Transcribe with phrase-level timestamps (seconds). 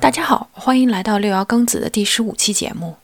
[0.00, 2.96] 大家好，欢迎来到六爻庚子的第十五期节目。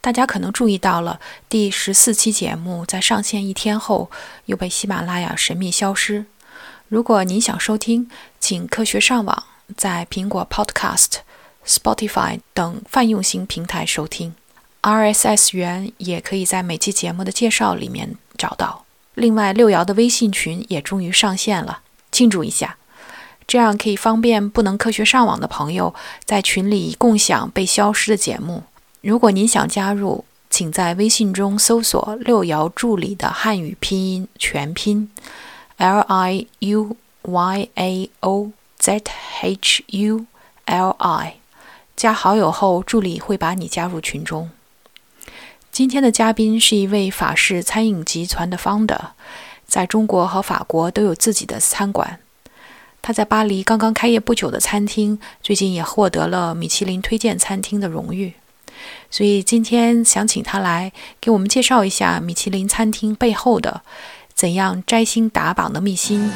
[0.00, 4.10] 大家可能注意到了，第十四期节目在上线一天后
[4.46, 6.24] 又被喜马拉雅神秘消失。
[6.92, 8.06] 如果您想收听，
[8.38, 9.44] 请科学上网，
[9.78, 11.20] 在苹果 Podcast、
[11.66, 14.34] Spotify 等泛用型平台收听。
[14.82, 18.84] RSS 源也可以在每期节目的介绍里面找到。
[19.14, 22.76] 另外，六爻的微信群也终于上线了，庆祝一下！
[23.46, 25.94] 这样可以方便不能科学上网的朋友
[26.26, 28.64] 在群里共享被消失的节目。
[29.00, 35.10] 如果您想加入，请在微信中搜索“六爻助理”的汉语拼音全拼
[35.78, 39.02] L I U Y A O Z
[39.42, 40.26] H U
[40.66, 41.36] L I，
[41.96, 44.50] 加好友后，助理会把你加入群中。
[45.70, 48.98] 今天的嘉宾是一位法式餐饮集团的 founder，
[49.66, 52.18] 在中国和法国都有自己的餐馆。
[53.00, 58.34] 他在巴黎刚刚开业不久的餐厅，最近也获得了米其林推荐餐厅的荣誉。
[59.10, 63.82] 所以今天想请他来给我们介绍一下米其林餐厅背后的
[64.34, 66.30] 怎样摘星打榜的秘辛。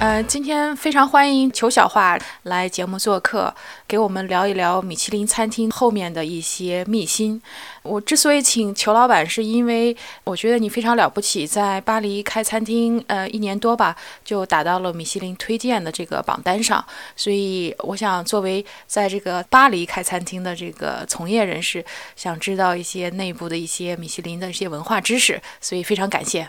[0.00, 3.52] 呃，今天非常欢迎裘小话来节目做客，
[3.88, 7.42] 给我们聊一聊米其林餐厅后面的一些秘辛。
[7.82, 16.84] 我之所以请裘老板，是因为我觉得你非常了不起，在巴黎开餐厅，呃，一年多吧，就打到了米其林推荐的这个榜单上。
[17.16, 25.42] 所以，我想作为在这个巴黎开餐厅的这个从业人士，想知道一些内部的一些米其林的一些文化知识。
[25.60, 26.48] 所以，非常感谢。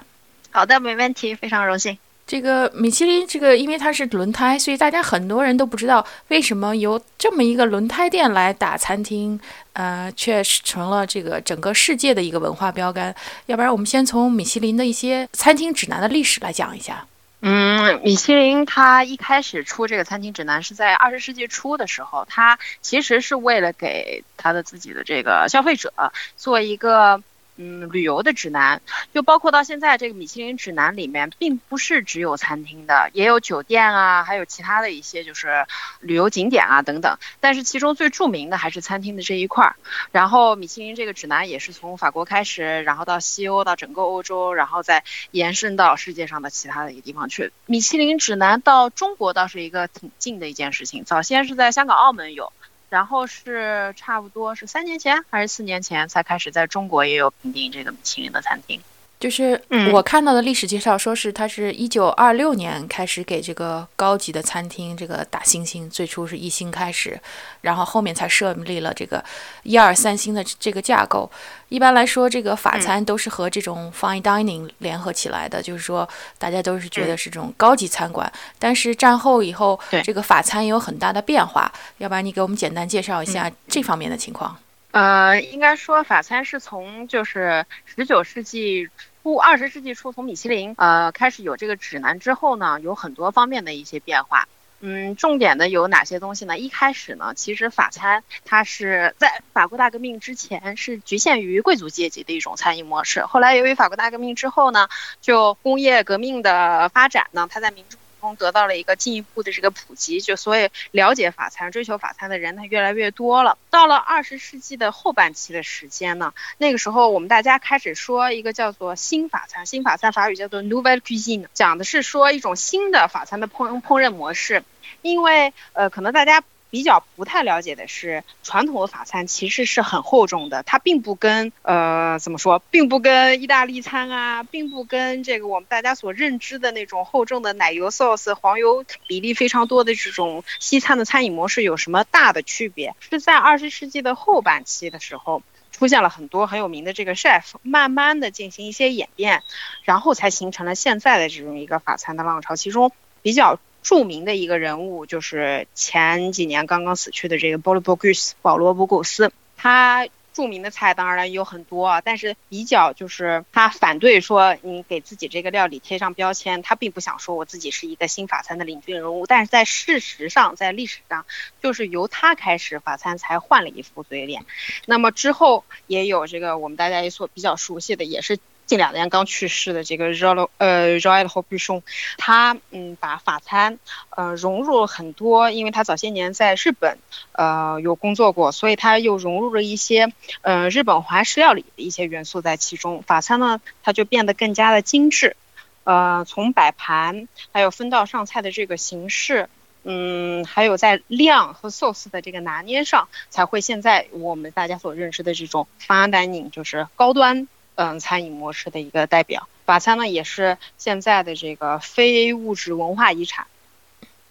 [0.51, 1.97] 好的，没问题，非常荣幸。
[2.29, 9.39] 这个米其林，这个因为它是轮胎，所以大家很多人都不知道为什么由这么一个轮胎店来打餐厅，
[9.73, 13.15] 呃，却成了这个整个世界的一个文化标杆。
[13.47, 17.03] 要不然，我们先从米其林的一些餐厅指南的历史来讲一下。
[17.41, 25.91] 嗯，米其林它一开始出这个餐厅指南是在二十世纪初的时候，它其实是为了给它的自己的这个消费者
[26.37, 27.23] 做一个。
[27.61, 28.81] 嗯，旅游的指南
[29.13, 35.65] 就包括到现在这个米其林指南里面，并不是只有餐厅的，也有酒店啊，还有其他的一些就是
[35.99, 37.17] 旅游景点啊等等。
[37.41, 39.75] 但是其中最著名的还是餐厅的这一块儿。
[40.13, 47.51] 然后米其林这个指南也是从法国开始，然后到西欧，到整个欧洲，然后再延伸到世界上的其他的一个地方去。
[47.65, 52.53] 米其林指南到中国倒是一个挺近的一件事情，早先是在香港、澳门有。
[52.89, 58.81] 然后是差不多是三年前还是四年前才开始在中国也有评定这个米其林的餐厅。
[59.19, 67.19] 就是我看到的历史介绍，说是它是一九二六年开始给这个高级的餐厅这个打星星，最初是一星开始，
[67.59, 69.21] 然后后面才设立了这个
[69.63, 71.29] 一二三星的这个架构。
[71.67, 78.31] 一般来说，这个法餐都是和这种 fine dining 联合起来的，就是说大家都是觉得是这种高级餐馆。
[78.57, 81.69] 但是战后以后，这个法餐也有很大的变化。
[81.97, 84.55] 要不然你给我们简单介绍一下这方面的情况？
[84.91, 88.89] 呃，应该说法餐是从就是十九世纪。
[89.21, 94.47] 初二十世纪初，从米其林呃开始有这个指南之后呢，有很多方面的一些变化。
[94.79, 96.57] 嗯，重点的有哪些东西呢？
[96.57, 103.25] 一开始呢，其实法餐它是在法国大革命之前是局限于贵族阶级的一种餐饮模式。
[103.25, 104.87] 后来由于法国大革命之后呢，
[105.21, 107.98] 就工业革命的发展呢，它在民众。
[108.19, 113.57] 中得到了一个进一步的这个普及，就所以了解法餐、追求法餐的人他越来越多了。
[113.69, 124.63] 到了二十世纪的后半期的时间呢，那个时候我们大家开始说一个叫做新法餐，新法餐法语叫做 Nouvelle Cuisine，讲的是说一种新的法餐的烹烹饪模式，
[125.01, 126.43] 因为呃可能大家。
[126.69, 142.95] 比较不太了解的是，传统的法餐其实是很厚重的，它并不跟呃怎么说，并不跟意大利餐啊，并不跟这个我们大家所认知的那种厚重的奶油 sauce、黄油比例非常多的这种西餐的餐饮模式有什么大的区别？
[142.99, 145.41] 是在二十世纪的后半期的时候，
[145.71, 149.41] 出现了很多很有名的这个 chef，慢慢的进行一些演变，
[149.83, 152.91] 然后才形成了现在的这种一个法餐的浪潮，其中
[153.23, 153.59] 比较。
[153.81, 158.35] 著名的一个人物就是前几年刚刚死去的这个保罗·博古斯。
[158.41, 160.07] 保罗·博古斯，他。
[160.31, 171.25] 著名的菜当然有很多啊，但是比较就是他反对说你给自己这个料理贴上标签，他并不想说我自己是一个新法餐的领军人物，但是在事实上，在历史上，
[171.61, 174.45] 就是由他开始，法餐才换了一副嘴脸。
[174.85, 178.39] 那么之后也有这个我们大家也所比较熟悉的，也是。
[178.69, 181.83] 近两年刚去世的这个 Roy 呃 Roy h o b i s h o n
[182.17, 183.79] 他嗯把法餐
[184.11, 186.99] 呃融入了很多，因为他早些年在日本
[187.31, 193.01] 呃有工作过，所以他又融入了一些呃日本华式料理的一些元素在其中。
[193.01, 195.35] 法餐呢，它就变得更加的精致，
[195.83, 199.49] 呃，从摆盘还有分道上菜的这个形式，
[199.83, 207.47] 嗯，还有在量和 sauce 的这个拿捏上，才会现在我们大家所认知的这种 fine dining，就是高端。
[207.81, 213.47] 嗯，餐饮模式的一个代表，法餐呢也是现在的这个非物质文化遗产。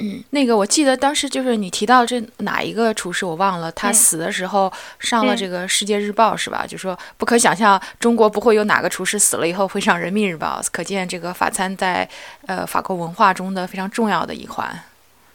[0.00, 6.67] 嗯，那个我记得当时就是你提到这哪一个厨师我忘了，他死的时候上了这个《世界日报》是吧？
[6.69, 12.06] 就说不可想象中国不会有哪个厨师死了以后会上《人民日报》，可见这个法餐在
[12.47, 14.79] 呃法国文化中的非常重要的一环。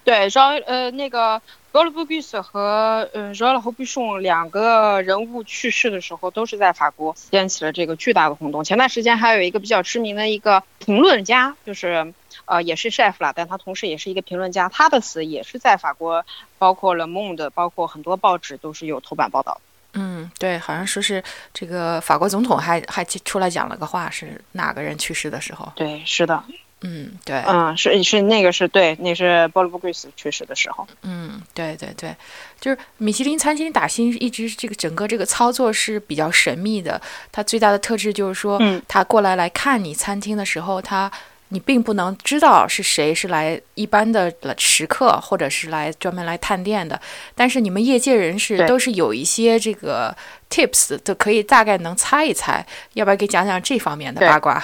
[0.04, 1.42] 对，然后呃那个。
[1.74, 8.64] 格鲁布比斯和嗯热尔侯比松两个人物去世的时候，都是在法国掀起了这个巨大的轰动。
[8.64, 12.14] 前段时间还有一个比较知名的一个评论家，就是
[12.46, 16.24] 呃也是 chef 了，但他同时也是一个评论家，他的死也是在法国，
[16.60, 19.60] 包括 Le Monde，包括很多报纸都是有头版报道。
[19.94, 25.74] 嗯，对，好像说是这个法国总统还还出来讲了个话，是哪个人去世的时候？
[25.76, 26.44] 对，是的。
[26.86, 30.86] 嗯，对，嗯，是是那个是对，那是波罗布贵斯去世的时候。
[31.02, 32.16] 嗯，对对对，
[32.60, 37.02] 就是米其林餐厅打星一直这个整个这个操作是比较神秘的。
[37.32, 41.10] 它最大的特质就是说，嗯他过来来看你餐厅的时候，他
[41.50, 47.00] 你并不能知道是谁是来一般的食客，或者是来专门来探店的。
[47.34, 50.14] 但是你们业界人士都是有一些这个
[50.50, 52.66] tips，都可以大概能猜一猜。
[52.94, 54.62] 要不要给讲讲这方面的八卦？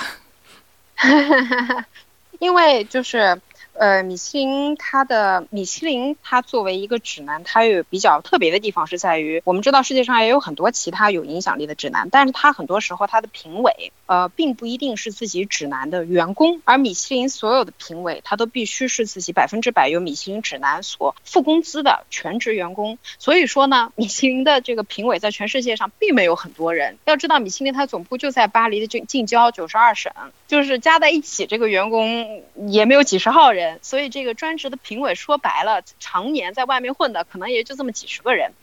[2.39, 3.41] 因为就是。
[3.79, 30.11] 呃，米其林它的米其林它作为一个指南，它有比较特别的地方是在于，我们知道世界上也有很多其他有影响力的指南，但是它很多时候它的评委呃并不一定是自己指南的员工，而米其林所有的评委他都必须是自己百分之百由米其林指南所付工资的全职员工，所以说呢，米其林的这个评委在全世界上并没有很多人，要知道米其林它总部就在巴黎的近近郊九十二省，
[30.49, 33.68] 就是加在一起这个员工也没有几十号人。
[33.81, 38.53] 所以这个专职的评委说白了，常年在外面混的可能也就这么几十个人，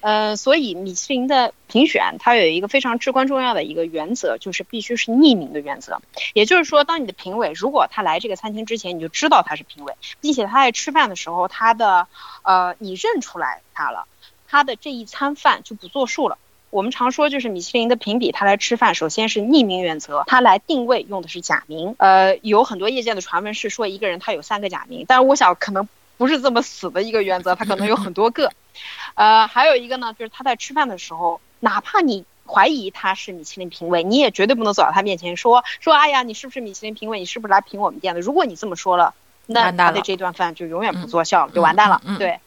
[0.00, 6.00] 呃，所以米其林的评选它有一个非常至关重要的一个原则，就是必须是匿名的原则。
[6.32, 12.06] 也就是说，当你的评委如果他来这个餐厅之前，你就知道他是评委，并且他在吃饭的时候，他的
[12.42, 14.06] 呃你认出来他了，
[14.46, 16.38] 他的这一餐饭就不作数了。
[16.74, 21.94] 我们常说，就是米其林的评比，他来吃饭，首先是匿名原则，他来定位用的是假名。
[21.98, 28.50] 呃，有很多业界的传闻是说，一个人他有三个假名，但是我想可能不是这么死的一个原则，他可能有很多个。
[29.14, 37.20] 呃，还有一个呢，就是他在吃饭的时候，哪怕你怀疑他是米其林评委，你也绝对不能走到他面前说说，哎呀，你是不是米其林评委？
[37.20, 38.20] 你是不是来评我们店的？
[38.20, 39.14] 如果你这么说了，
[39.46, 42.02] 那他的这顿饭就永远不作效了，就完蛋了。
[42.18, 42.40] 对。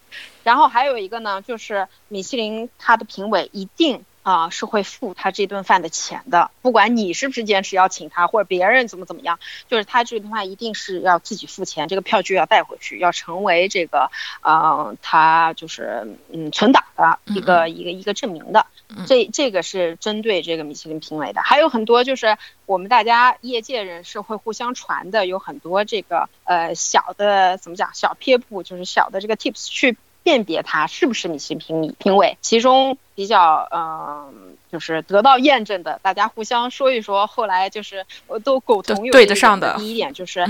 [0.44, 4.04] 然后还有一个呢，就是米其林他的评委一定。
[4.28, 9.40] 啊，是会付他这顿饭的钱的，不管你是不是坚持要请他，或者别人怎么怎么样，
[9.70, 18.66] 就是他这顿饭一定是要自己付钱，这个票据要带回去，要成为这个，呃，他就是嗯存档的一个一个一个证明的。
[19.06, 29.96] 这这个是针对这个米其林评委的，还有很多就是我们大家业界人士会互相传的，有很多这个呃小的怎么讲小撇步，就是小的这个 tips 去。
[30.28, 39.78] 辨别他是不是米其林评评委，其中比较嗯，就是得到验证的，大家互相说一说，后来就是我都苟同对得上的。
[39.78, 40.46] 第一点就是，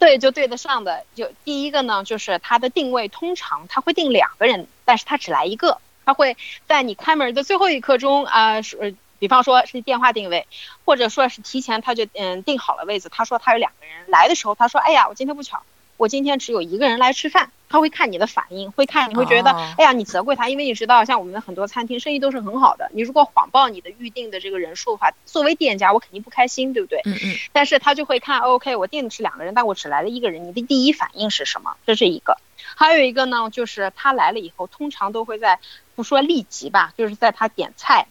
[0.00, 1.04] 对，就对得上的。
[1.14, 10.48] 就第一个呢，就是他的定位通常他会定两个人，但是他只来一个，他会在你开门的最后一刻钟啊，是比方说是电话定位，
[10.84, 15.62] 或者说是提前他就嗯定好了位子，他说他有两个人来的时候，他说哎呀，我今天不巧。
[16.00, 27.02] 我今天只有一个人来吃饭，他会看你的反应，会看你会觉得，哎呀，你责怪他，因为你知道，像我们的很多餐厅生意都是很好的，你如果谎报你的预定的这个人数的话，作为店家我肯定不开心，对不对？
[27.04, 27.36] 嗯嗯。
[27.52, 31.76] 但是他就会看，OK，我订的是两个人，但我只来了一个人，你的第一反应是什么？
[31.84, 32.38] 这是一个。
[32.76, 35.58] 还有一个呢，就是他来了以后，通常都会在
[35.96, 38.06] 不说立即吧，就是在他点菜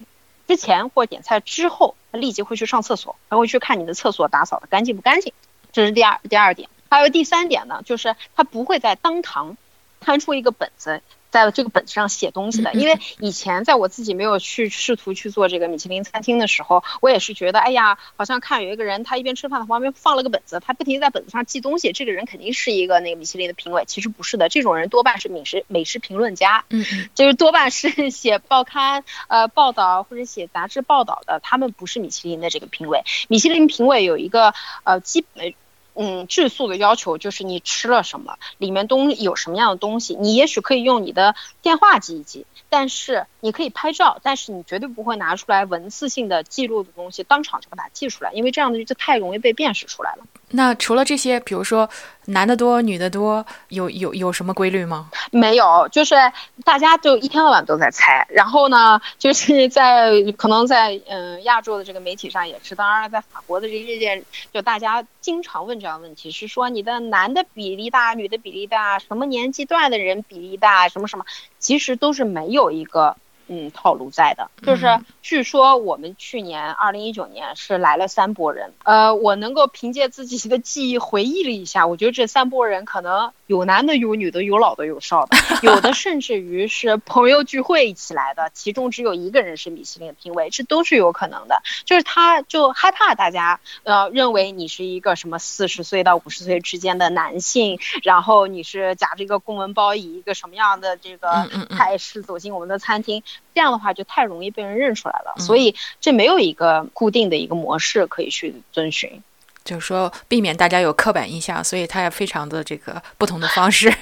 [0.48, 5.34] 之前或点菜之后，他立即会去上厕所，他会去看你的厕所打扫的干净不干净，
[5.72, 6.70] 这是第二第二点。
[6.90, 9.58] 还有第三点呢，就是他不会在当堂
[10.00, 12.74] 摊出一个本子，在这个本子上写东西的。
[12.74, 23.84] 因为以前在我自己没有去试图去做这个米其林餐厅的时候，我也是觉得，哎呀，好像看有一个人，他一边吃饭，他旁边放了个本子，他不停在本子上记东西，这个人肯定是一个那个米其林的评委。
[23.86, 33.04] 其实不是的，这种人多半是美食美食评论家，嗯， 就是多半是 写报刊呃报道或者写杂志报道的，他们不是米其林的这个评委。
[33.28, 34.54] 米其林评委有一个
[34.86, 35.54] 呃基本。
[35.96, 50.24] 嗯，质素的要求就是你吃了什么，里面东有什么样的东西，你也许可以用你的电话记一记，但是你可以拍照，但是你绝对不会拿出来文字性的记录的东西，当场就把它记出来，因为这样的就太容易被辨识出来了。
[50.52, 51.90] 那除了这些，比如说
[52.26, 55.10] 男的多，女的多，有有有什么规律吗？
[55.32, 56.16] 没有，就是
[56.64, 58.26] 大家就一天到晚都在猜。
[58.30, 71.26] 然后呢，就是在可能在嗯亚洲的这个媒体上也是，当然在法国的这个意见，就大家经常问这样问题，是说你的男的比例大，女的比例大，什么年纪段的人比例大，什么什么，
[71.60, 73.16] 其实都是没有一个。
[73.52, 91.64] 嗯，套路在的，就是据说我们去年二零一九年是来了三波人，呃，我能够凭借自己的记忆回忆了一下，我觉得这三波人可能有男的，有女的，有老的，有少的，有的甚至于是朋友聚会一起来的，其中只有一个人是米其林的评委，这都是有可能的。
[91.84, 103.24] 就是他就害怕大家呃认为你是一个什么四十岁到五十岁之间的男性，然后你是夹着一个公文包，以一个什么样的这个态势走进我们的餐厅。
[103.56, 109.24] 这样的话就太容易被人认出来了，所以这没有一个固定的一个模式可以去遵循，
[109.70, 113.94] 就是说避免大家有刻板印象，所以它也非常的这个不同的方式。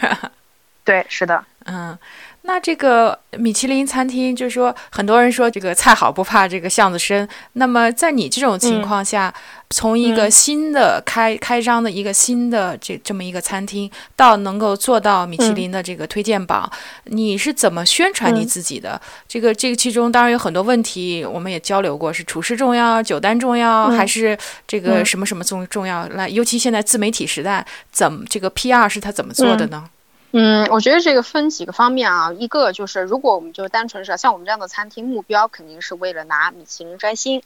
[0.87, 1.97] 对，是的，嗯。
[2.43, 7.27] 那这个米其林餐厅，就是说，很多人说这个菜好不怕这个巷子深。
[7.53, 9.33] 那么在你这种情况下，
[9.69, 16.71] 从一个新的开开张的一个新的这这么一个餐厅，到能够做到米其林的这个推荐榜，
[17.03, 19.01] 你是怎么宣传你自己的？
[19.27, 26.07] 这个这个其中当然有很多问题，我们也交流过，是厨师重要，酒单重要，还是这个什么什么重重要？
[26.11, 29.83] 来，尤其现在自媒体时代，怎么这个 PR 是他怎么做的呢？
[30.39, 37.41] 嗯，我觉得这个分几个方面啊，一个就是如果我们就单纯是像我们这样的餐厅，目标肯定是为了拿米其林摘星。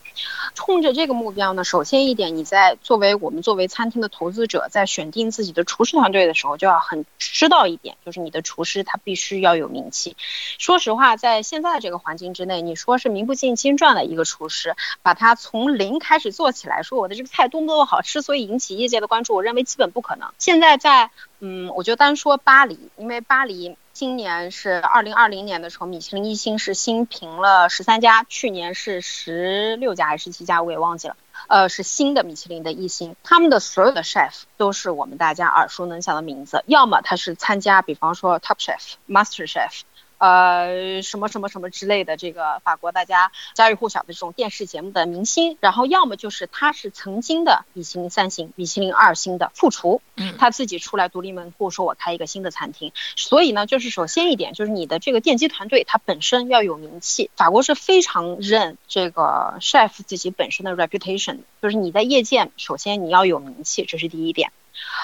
[0.55, 10.17] 冲着这个目标呢，首先一点，你在作为我们作为餐厅的投资者，在选定自己的厨师团队的时候，就要很知道一点，就是你的厨师他必须要有名气。
[10.57, 20.33] 说实话，在现在这个环境之内，你说是名不见经传的一个厨师，把他从零开始做起来，说我的这个菜多么多么好吃，所以引起业界的关注，我认为基本不可能。
[20.38, 21.10] 现在在
[21.43, 31.17] 嗯，我就单说巴黎，因为巴黎今年是二零二零年的时候，米其林一星是新评了十三家，去年是十六家还是十七家，我也忘记了。
[31.48, 39.81] 呃，是新的米其林的一星，他们的所有的 chef 都是我们大家耳熟能详的名字，要么他是参加，比方说 Top Chef、Master Chef。
[40.21, 52.93] 呃，什么什么什么之类的，这个法国大家家喻户晓的这种电视节目的明星，然后要么就是他是曾经的米其林三星、米其林二星的副厨，嗯，他自己出来独立门户，说我开一个新的餐厅。
[53.15, 57.31] 所以呢，就是首先一点，就是你的这个奠基团队，他本身要有名气。
[57.35, 64.51] 法国是非常认这个 chef 自己本身的 reputation，就是你在业界首先你要有名气，这是第一点。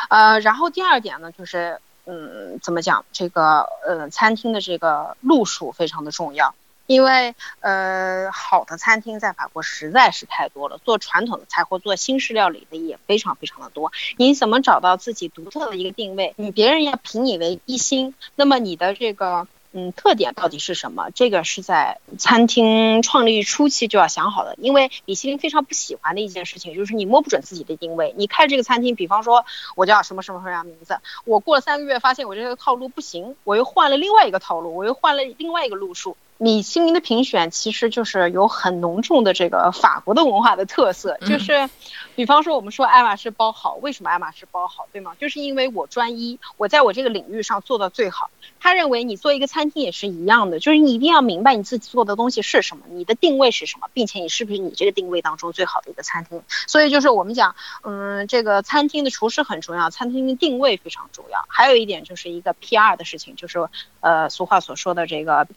[0.09, 1.81] 呃，然后第二点呢，就是。
[2.08, 3.04] 嗯，怎么讲？
[3.12, 13.92] 这个呃，餐厅的这个路数非常的重要，因为呃，好的餐厅在法国实在是太多了，做传统的菜或做新式料理的也非常非常的多。
[14.16, 16.34] 你怎么找到自己独特的一个定位？
[16.38, 19.48] 你别人要评你为一星，那么你的这个。
[19.79, 21.12] 嗯，特点到底是什么？
[21.12, 28.12] 这个是在餐厅创立初期就要想好的，因为米其林非常不喜欢的一件事情就是你摸不准自己的定位。
[28.17, 36.17] 你开这个餐厅，比方说我叫什么什么什么样名字，我过了三个月发现我这个套路不行，我又换了另外一个套路，我又换了另外一个路数。
[36.39, 41.67] 米其林的评选其实就是有很浓重的这个法国的文化的特色，就是，
[42.15, 45.13] 比方说我们说爱马仕包好，为什么爱马仕包好，对吗？
[45.20, 48.29] 就是因为我专一，我在我这个领域上做到最好。
[48.60, 56.41] 他认为你做一个餐厅也是一样的，就是你一定要明白你自己做的东西是什么，你的定位是什么，并且你是不是你这个定位当中最好的一个餐厅。
[56.67, 61.46] 所以就是我们讲，嗯，这个餐厅的厨师很重要，餐厅的定位非常重要。
[61.48, 63.67] 还有一点就是一个 PR 的事情，就是
[64.01, 65.48] 呃，俗话所说的这个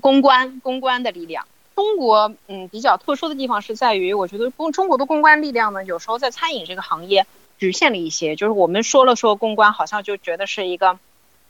[0.00, 0.23] 公公。
[0.24, 7.26] 关公关的力量，中国嗯比较特殊的地方是在于，我觉得公中国的公关力量呢，有时候在餐饮这个行业
[7.58, 8.34] 局限了一些。
[8.34, 10.98] 就是我们说了说公关，好像就觉得是一个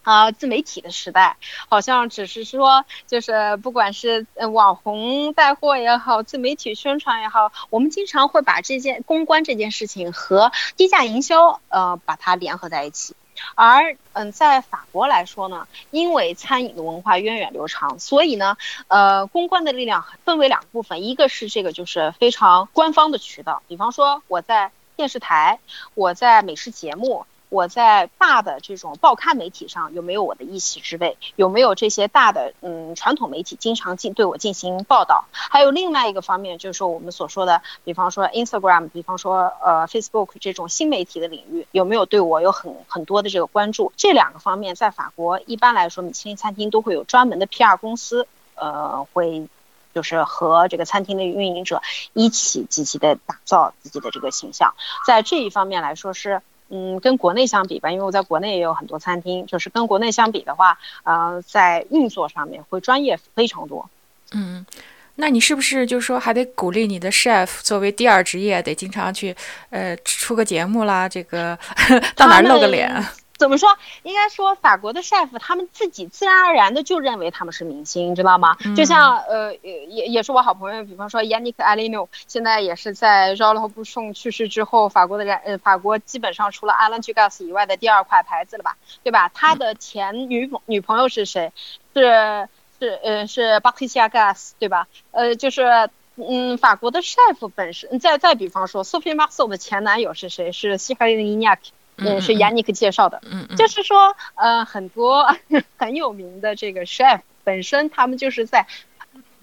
[0.02, 1.36] 啊自媒体的时代，
[1.68, 13.14] 好像只是说就是不管是网红带货也好，自媒体宣传也好，我们经常会把这件公关这件事情和低价营销呃把它联合在一起。
[13.54, 18.56] 而嗯，在法国来说呢，因为餐饮的文化源远流长，所以呢，
[18.88, 25.58] 呃，公关的力量分为两部分，一个是这个就是非常官方的渠道，比方说我在电视台，
[25.94, 27.26] 我在美食节目。
[27.54, 31.16] 我在大的这种报刊媒体上有没有我的一席之位？
[31.36, 35.26] 有没有这些大的嗯传统媒体经常进对我进行报道？
[35.32, 43.92] 还有另外一个方面，就是说我们所说的，比方说 Instagram，比方说呃 Facebook 这种新媒体的领域，有没有对我有很很多的这个关注？
[43.96, 49.46] 这两个方面，在法国一般来说，米其林餐厅都会有专门的 PR 公司，呃，会
[49.94, 51.82] 就是和这个餐厅的运营者
[52.14, 54.74] 一起积极的打造自己的这个形象。
[55.06, 56.42] 在这一方面来说是。
[56.76, 63.88] 嗯，跟国内相比吧，因为我在国内也有很多餐厅，就是跟国内相比的话，呃，在运作上面会专业非常多。
[64.32, 64.66] 嗯，
[65.14, 69.32] 那你是不是就是说还得鼓励你的 chef 作为第二职业，得经常去
[69.70, 71.56] 呃出个节目啦，这个
[72.16, 72.92] 到哪露个脸？
[73.36, 73.68] 怎么说？
[74.04, 78.56] 应该说，法国的 chef 他们自己自然而然的就认为他们是明星，知道吗？
[78.76, 87.44] 就像呃，也也是我好朋友，比方说 Yannick Alino，现在也是在 j o l o b u s h o n 去世之后，法国的人呃，法国基本上除了 Alain Dugas
[87.44, 88.76] 以外的第二块牌子了吧？
[89.02, 89.28] 对吧？
[89.34, 91.52] 他的前女女朋友是谁？
[91.94, 92.48] 是
[92.78, 94.86] 是呃是 Patricia Gas，对吧？
[95.10, 100.52] 呃，就是嗯，法国的 chef 本身，再再比方说 Sophie Marceau 的前男友是谁？
[100.52, 101.62] 是西海林尼亚克。
[101.96, 103.20] 嗯，是 Yannick 介绍的。
[103.30, 105.36] 嗯嗯，就是说，呃，很多
[105.76, 108.66] 很有名的这个 chef 本身，他们就是在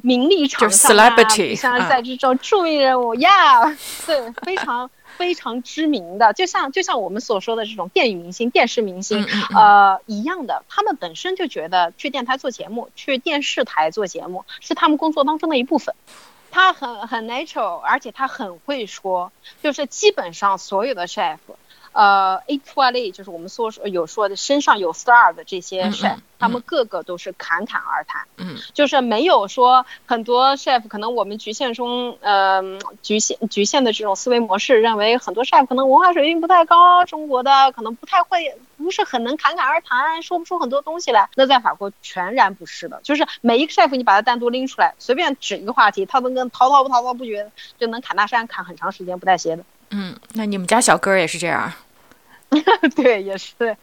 [0.01, 1.15] 名利场上啊，
[1.55, 3.65] 像在这种著名人物呀，
[4.08, 9.24] 对，非常非常知名的，就像就像我们所说的这种电影明星、电视明星，
[9.55, 15.93] 呃，一样的，他们本身就觉得去电台做节目、去电视台做节目是他们工作当中的一部分。
[16.50, 19.31] 他很很 natural，而且他很会说，
[19.63, 21.38] 就是基本上所有的 chef。
[21.93, 32.62] 呃，A to A 就是我们说有说的身上有 star 的这些 chef，他们个个都是侃侃而谈，嗯，就是没有说很多 chef 可能我们局限中，呃，
[33.01, 41.29] 局限局限的这种思维模式，认为很多 chef 可能文化水平不太高，中国的可能不太会，不是很能侃侃而谈，说不出很多东西来。
[41.36, 49.63] 那在法国全然不是的，就是每一个 chef 你把它单独拎出来，随便指一个话题，他都能滔滔不滔滔不绝，就能侃大山侃很长时间不带歇的。
[49.91, 51.71] 嗯，那你们家小哥也是这样？
[52.98, 53.77] 对，也是，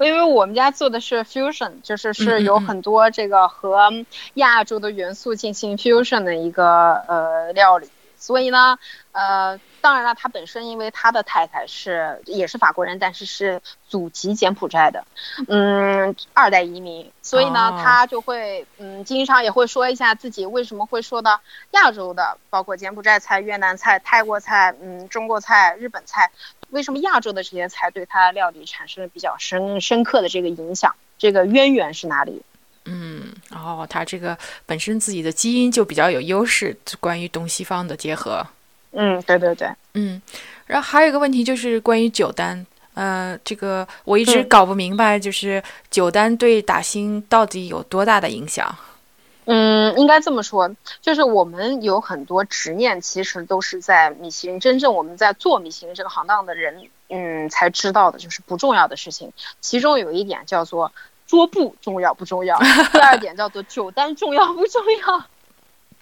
[0.00, 3.90] 因为我们家做的是 fusion，就是是有很多这个和
[4.34, 7.86] 亚洲的元素进行 fusion 的一个呃料理。
[8.24, 8.78] 所以呢，
[9.12, 15.04] 呃，当然了，他本身因为他的太太是也是法国人，但是是祖籍柬埔寨的，
[15.46, 26.30] 嗯，二代移民，所以呢，他就会嗯，经常也会说一下自己为什么会说到亚洲的，包括柬埔寨菜、越南菜、泰国菜、嗯，中国菜、日本菜，
[26.70, 30.94] 为什么亚洲的这些菜对他料理产生了比较深深刻的这个影响？
[31.18, 32.42] 这个渊源是哪里？
[32.86, 38.46] 嗯，然哦，他这个本身自己的基因就比较有优势，关于东西方的结合。
[38.92, 40.20] 嗯，对对对，嗯，
[40.66, 48.76] 然后还有一个问题就是关于酒单，呃，这个我一直搞不明白，就是酒单对打星到底有多大的影响？
[49.46, 50.70] 嗯，应该这么说，
[51.00, 59.32] 就是我们有很多执念，其实都是在米其林真正我们在做米其林这个行当的人，嗯，才知道的，就是不重要的事情。
[59.60, 60.92] 其中有一点叫做。
[61.26, 62.58] 桌布重要不重要？
[62.92, 65.24] 第二点叫做酒单重要不重要？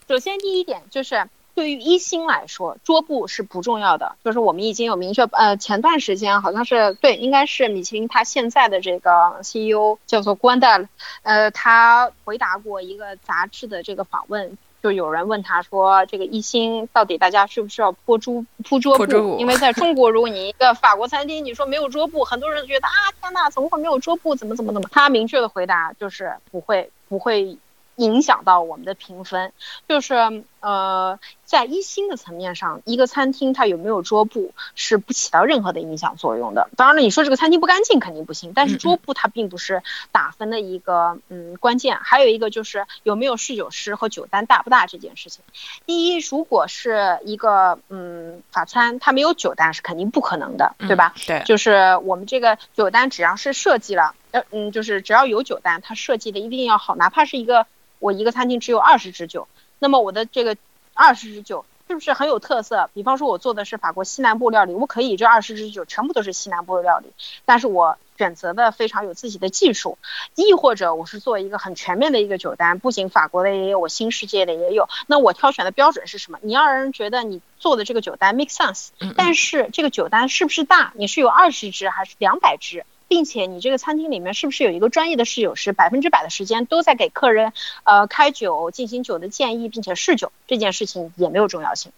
[0.08, 4.16] 首先第一点就是对于一星来说，桌布是不重要的。
[4.24, 10.88] 就是我们已经有明确，呃，前段时间好像是对，应该是米其林他现在的这个 CEO 叫做关代，
[11.22, 14.58] 呃，他回答过一个杂志的这个访问。
[14.82, 19.36] 就有人问他说：“这个一星到底大家需不需要铺桌铺桌布？
[19.38, 24.34] 因为在中国，如果你一个法国餐厅，你说没有桌布，很多人觉得啊，天哪，怎么会没有桌布？
[24.34, 27.56] 怎么怎么怎么？”他明确的回答就是不会，不会。
[27.96, 29.52] 影响到我们的评分，
[29.86, 30.14] 就是
[30.62, 36.70] 呃，在一星的层面上，一个餐厅它有没有桌布是不起到任何的影响作用的。
[36.76, 41.98] 当然了，你说这个餐厅不干净肯定不行，但是桌布它并不是打分的一个嗯关键。
[42.00, 45.42] 还有一个就是有没有侍酒师和酒单大不大这件事情。
[45.84, 51.12] 第一，如果是一个嗯法餐，它没有酒单是肯定不可能的，对吧？
[51.26, 57.66] 对，就是我们这个酒单只要是设计了，呃嗯，就是只要有酒单，它设计的一定要好，哪怕是一个。
[57.98, 59.46] 我一个餐厅只有二十支酒，
[59.82, 60.56] 那么我的这个
[60.94, 62.88] 二十支酒是不是很有特色？
[62.94, 67.12] 比方说，我做的是法国西南部料理，我可以这二十支酒全部都是西南部的料理，
[67.44, 69.98] 但是我选择的非常有自己的技术。
[70.36, 74.88] 亦或者我是做一个很全面的一个酒单，不仅法国的也有，我新世界的也有。
[75.08, 76.38] 那我挑选的标准是什么？
[76.42, 80.92] 你要让人觉得你做的这个酒单 make sense，但是这个酒单是不是大？
[80.94, 82.86] 你是有二十支还是两百支？
[83.12, 87.52] 并且你这个餐厅里面是不是有一个专业的侍酒师，百分之百的时间都在给客人
[87.84, 91.92] 呃开酒、进行酒的建议，并且试酒，这件事情也没有重要性。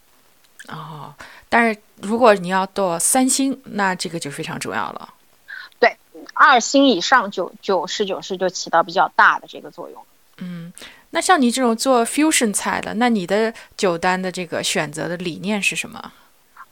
[0.67, 1.15] 哦，
[1.49, 5.15] 但是如果你要做三星，那这个就非常重要了。
[5.79, 5.97] 对，
[6.33, 10.05] 二星以上酒酒侍酒师就起到比较大的这个作用。
[10.39, 10.73] 嗯，
[11.11, 16.13] 那像你这种做 fusion 菜的，那你的酒单的这个选择的理念是什么？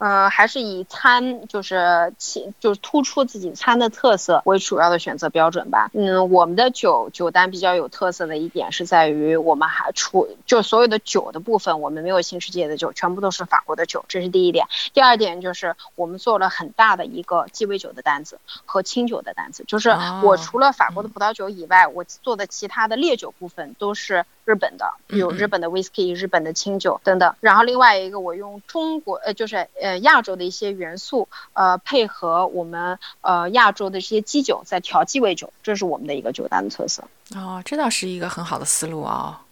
[0.02, 5.92] 呃，还是以餐就是其就是突出自己餐的特色为主要的选择标准吧。
[5.94, 14.66] 嗯，我们的酒酒单比较有特色的一点是在于，我们还出就所有的酒的部分，我们没有新世界的酒，全部都是法国的酒，这是第一点。
[14.92, 19.90] 第二点就是我们做了很大的一个鸡尾酒的单子和清酒的单子，就是
[20.24, 24.24] 我除了法国的葡萄酒以外，我做的其他的烈酒部分都是。
[24.44, 37.04] 日本的有日本的 whisky，日本的清酒等等，然后另外一个我用中国呃就是呃亚洲的一些元素呃配合我们呃亚洲的这些基酒在调鸡尾酒，这是我们的一个酒单的特色。
[37.36, 39.42] 哦，这倒是一个很好的思路啊。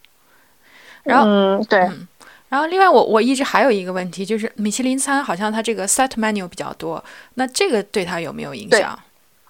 [1.05, 1.79] 然后嗯对，
[2.49, 8.99] 然后另外我我一直还有一个问题就是米其林餐好像它这个 set menu 比较多，那这个对它有没有影响？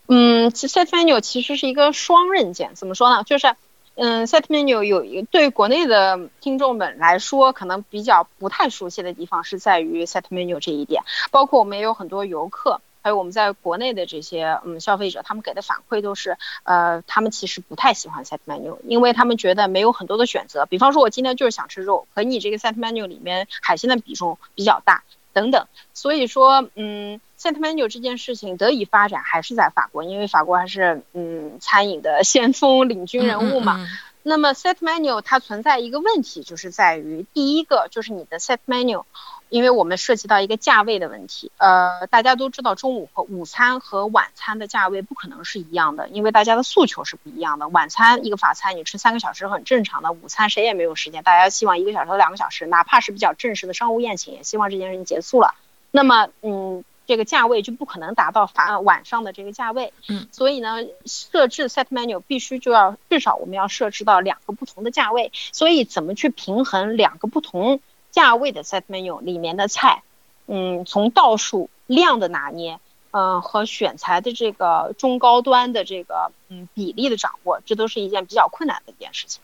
[0.08, 3.24] 嗯，set menu 其实是一个双刃剑，怎么说呢？
[3.24, 3.54] 就是。
[3.96, 11.02] 嗯，set menu 有一个对国内的听众们来说，可能比较不太熟悉的地方是在于 set menu 这一点。
[11.30, 20.64] 包括我们也有很多游客，还有我们在国内的这些嗯消费者，他们给的反馈都是，呃，他们其实不太喜欢 set menu，因为他们觉得没有很多的选择。
[20.64, 25.02] 比方说，我今天就是想吃肉，可你这个 set menu 里面海鲜的比重比较大，
[25.34, 25.66] 等等。
[25.92, 27.20] 所以说，嗯。
[27.40, 33.88] Set menu 这件事情得以发展还是在法国，因为法国还是嗯餐饮的先锋领军人物嘛。
[34.22, 39.04] 那么 set menu 它存在一个问题，就是在于第一个就是你的 set menu，
[39.48, 41.50] 因为我们涉及到一个价位的问题。
[41.56, 47.68] 呃，大家都知道中午和午餐和晚餐的价位不可能是一样的，因为大家的诉求是不一样的。
[47.68, 55.54] 晚餐一个法餐你吃三个小时很正常的，午餐谁也没有时间，大家希望一个小时、两个小时，哪怕是比较正式的商务宴请，也希望这件事情结束了。
[55.90, 56.84] 那么嗯。
[57.10, 67.80] 这个价位就不可能达到法晚上的这个价位，嗯，所以呢，设置 set menu 必须就要至少我们要设置到两个不同的价位，所以怎么去平衡两个不同
[68.12, 70.04] 价位的 set menu 里面的菜，
[70.46, 72.78] 嗯，从道数量的拿捏，
[73.10, 79.42] 嗯，和选材的这个中高端的这个嗯比例的掌握，这都是一件比较困难的一件事情。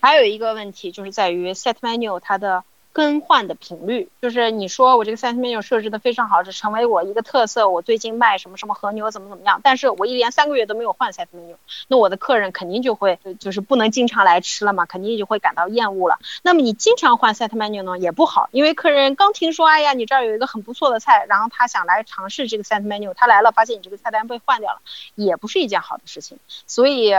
[0.00, 2.64] 还有一个问题就是在于 set menu 它的。
[2.94, 7.68] 更换的频率，就是你说我这个 set menu 设置的非常好，是成为我一个特色。
[7.68, 11.56] 我最近卖什么什么和牛怎么怎么样，但是我一连三个月都没有换 set menu，
[11.88, 16.20] 那我的客人肯定就会就是不能经常来吃了嘛，肯定就会感到厌恶了。
[16.42, 24.78] 那么你经常换 set menu 呢也不好，因为客人刚听说，哎呀，你这儿有一个很不错的菜，然后他想来尝试这个 set menu，他来了发现你这个菜单被换掉了，
[25.16, 26.38] 也不是一件好的事情。
[26.68, 27.12] 所以，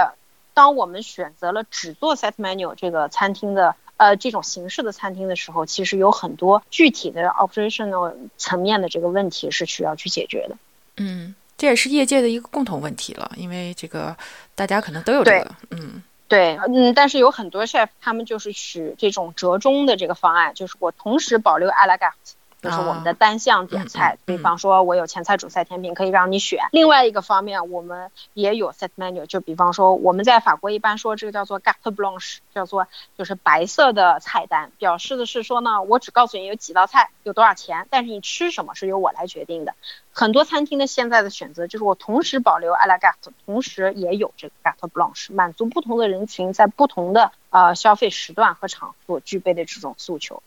[0.54, 3.76] 当我们选择了只做 set menu 这个餐厅的。
[3.98, 10.58] 呃，这种形式的餐厅的时候，其实有很多具体的 operational 层面的这个问题是需要去解决的。
[10.98, 14.16] 嗯，这也是业界的一个共同问题了，因为这个
[14.54, 15.56] 大家可能都有这个。
[15.72, 22.34] 嗯，对，嗯，但是有很多 chef 他们就是取这种折中的这个方案，就是我同时保留 a la carte。
[22.66, 26.68] 就是我们的单项点菜，比方说我有前菜、主菜、甜品可以让你选。
[26.72, 39.76] 另外一个方面，我们也有 set menu，就比方说我们在法国一般说这个叫做 carte blanche，叫做就是白色的菜单，表示的是说呢，我只告诉你有几道菜，有多少钱，但是你吃什么是由我来决定的。
[40.12, 50.42] 很多餐厅的现在的选择就是我同时保留 a la carte，同时也有这个 carte blanche，满足不同的人群在不同的呃消费时段和场所具备的这种诉求。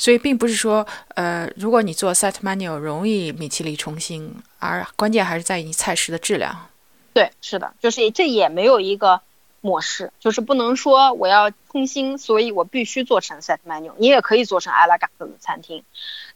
[0.00, 6.68] 所以并不是说，呃，如果你做 set menu 容易米其林重新，而关键还是在于你菜式的质量。
[7.12, 9.20] 对，是的，就是这也没有一个
[9.60, 15.84] 模式，就是不能说我要冲新，所以我必须做成 set menu，你也可以做成阿拉卡顿的餐厅，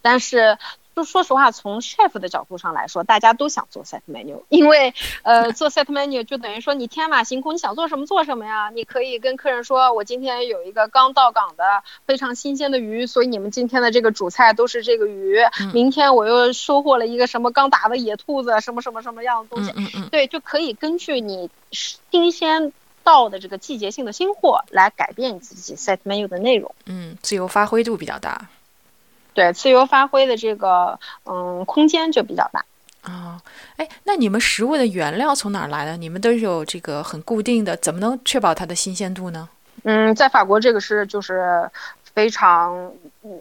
[0.03, 0.59] 但是。
[0.95, 8.71] 就说实话，从 chef 的角度上来说，大家都想做 set menu，因为呃，做 set menu 就等于说你天马行空，你想做什么做什么呀。
[8.71, 15.39] 你可以跟客人说，我今天有一个刚到港的非常新鲜的鱼，所以你们今天的这个主菜都是这个鱼。
[15.73, 19.73] 明天我又收获了一个什么刚打的野兔子，什么什么什么样的东西。
[20.11, 26.75] 对，就可以根据你新鲜到的这个季节性的新货来改变你自己 set menu 的内容。
[26.87, 28.49] 嗯，自由发挥度比较大。
[29.35, 32.65] 对，自由发挥的这个嗯空间就比较大
[33.03, 33.43] 啊。
[33.77, 35.97] 哎，那你们食物的原料从哪儿来的？
[35.97, 39.49] 你们都有这个很固定的，怎么能确保它的新鲜度呢？
[39.83, 41.69] 嗯，在法国这个是就是
[42.15, 42.93] 非常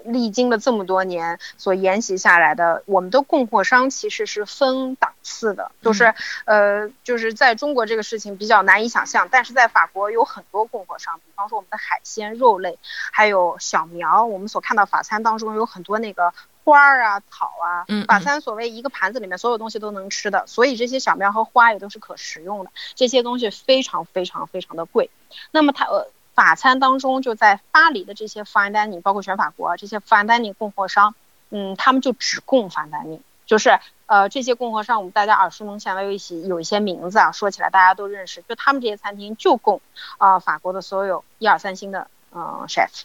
[0.04, 2.84] 历经了这么多年所沿袭下来的。
[2.86, 6.14] 我们的供货商其实是分档次的，就是
[6.46, 12.78] 呃，就是在中国这个事情比较难以想象，但是在法国有很多供货商，比方说我们的海鲜、肉类，
[13.12, 16.34] 还有小苗，我们所看到法餐当中有很多那个。
[16.66, 22.72] 花儿啊，草啊，法餐所谓一个盘子里面所有东西都能吃的，所以这些小苗和花也都是可食用的。
[22.96, 25.10] 这些东西非常非常非常的贵。
[25.52, 31.15] 那么它呃，法餐当中就在巴黎的这些 fine dining，包括全法国这些 fine dining 供货商，
[31.50, 39.82] 嗯，他们就只供 fine dining，就是呃这些供货商我们大家耳熟能详的有一些有一些名字啊，说起来大家都认识，就他们这些餐厅就供
[40.17, 43.04] 啊法国的所有一二三星的嗯 chef。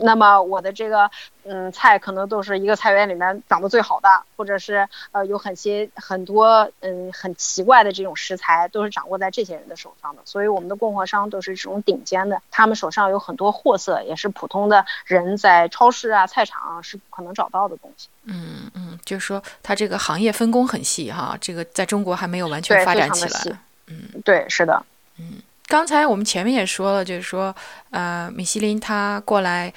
[0.00, 1.10] 那么我的这个
[1.44, 18.08] 嗯菜可能都是一个菜园里面长得最好的，或者是呃有很些很多嗯很奇怪的这种食材都是掌握在这些人的手上的，所以我们的供货商都是这种顶尖的，他们手上有很多货色，也是普通的人在超市啊菜场啊是不可能找到的东西。
[18.24, 23.58] 嗯嗯，就是说它这个行业分工很细哈，这个在中国还没有完全发展起来。
[23.86, 24.84] 嗯，对，是的，
[25.18, 25.40] 嗯。
[25.68, 27.54] 刚才我们前面也说了，就是说，
[27.90, 29.72] 呃，米其林他过来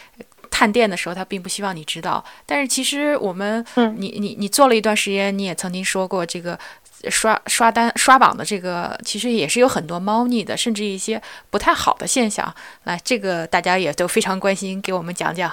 [0.49, 2.23] 探店的时候，他并不希望你知道。
[2.45, 6.57] 但是其实我们，你你你做了一段时间，你也曾经说过，这个
[7.09, 12.55] 刷刷单刷榜的这个，其实也是有很多猫腻的，甚至一些不太好的现象。
[12.85, 15.51] 来，这个大家也都非常关心，给我们讲讲。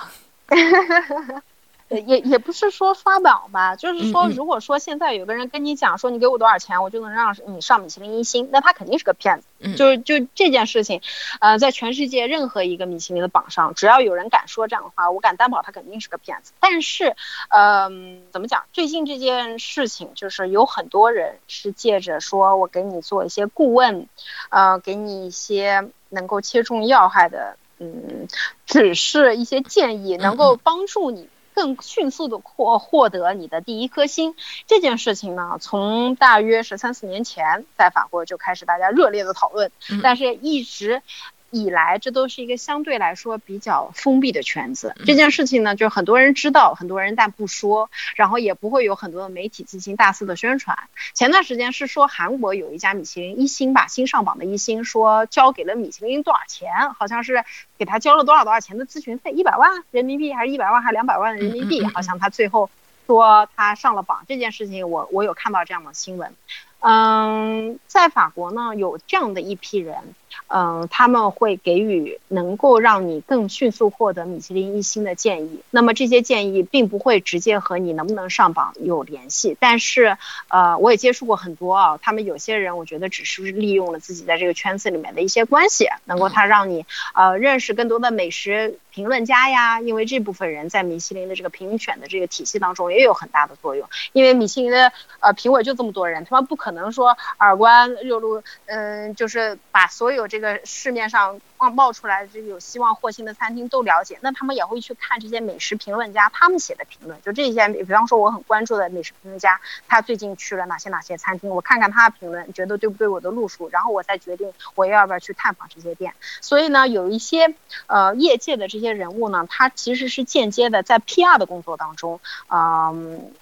[1.88, 9.46] 也也不是说刷榜吧，就是说，如果说现在有个人跟你讲说你给我多少钱，我就能让你上米其林一星，那他肯定是个骗子。
[9.76, 11.00] 就是就这件事情，
[11.40, 16.52] 呃，在全世界任何一个米其林的榜上，只要有人敢说这样的话，我敢担保他肯定是个骗子。
[16.60, 17.16] 但是，
[17.48, 17.88] 呃，
[18.32, 18.64] 怎么讲？
[18.72, 24.08] 最近这件事情就是有很多人是借着说我给你做一些顾问，
[24.50, 28.28] 呃，给你一些能够切中要害的，嗯，
[28.66, 31.28] 只是一些建议，能够帮助你。
[31.58, 34.36] 更迅速的获获得你的第一颗星
[34.68, 41.02] 这件事情呢，从大约是三四年前在法国就开始大家热烈的讨论，但是一直。
[41.50, 44.94] 以来，这都是一个相对来说比较封闭的圈子。
[45.06, 50.78] 这件事情呢，就很多人知道，很多人但不说，然后也不会有很多的媒体进行大肆的宣传。
[51.14, 56.90] 前段时间是说韩国有一家米其林一星吧，新上榜的一星，说交给了米其林多少钱？
[56.92, 57.44] 好像是
[57.78, 61.84] 给他交了多少多少钱的咨询费，一百万人民币还是一百万还是两百万人民币？
[61.86, 62.68] 好像他最后
[63.06, 64.24] 说他上了榜。
[64.28, 66.34] 这件事情我我有看到这样的新闻。
[66.80, 70.14] 嗯，在法国呢，有这样的一批人。
[70.48, 75.60] 嗯，他们会给予能够让你更迅速获得米其林一星的建议。
[75.70, 80.16] 那么这些建议并不会直接和你能不能上榜有联系，但是，
[80.48, 89.80] 呃，我也接触过很多啊，他们有些人我觉得只是利用了自己在这个圈子里面的一些关系，能够他让你呃认识更多的美食评论家呀。
[89.80, 93.88] 因为这部分人在米其林的这个评选的这个体系当中也有很大的作用。
[94.12, 100.28] 因为米其林的呃评委就这么多人，他们不可能说耳观六路，嗯，就是把所有有。
[100.28, 107.18] 这个市面上冒冒出来的这个有希望获星的餐厅都了解，那他们也会去看这些美食评论家他们写的评论。
[107.22, 116.12] 就这些，比方说我很关注的美食评论家，他最近去了哪些哪些餐厅，我看看他的评论，觉得对不对我的路数，然后我再决定我要不要去探访这些店。
[116.42, 117.54] 所以呢，有一些
[117.86, 123.32] 呃业界的这些人物呢，他其实是间接的在 PR 的工作当中，嗯。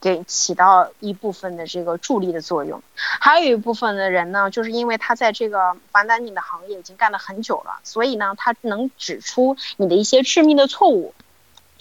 [0.00, 11.14] 给起到一部分的这个助力的作用，还有一部分的人呢，就是因为他在这个房丹宁的行业已经干了很久了，所以呢，他能指出你的一些致命的错误。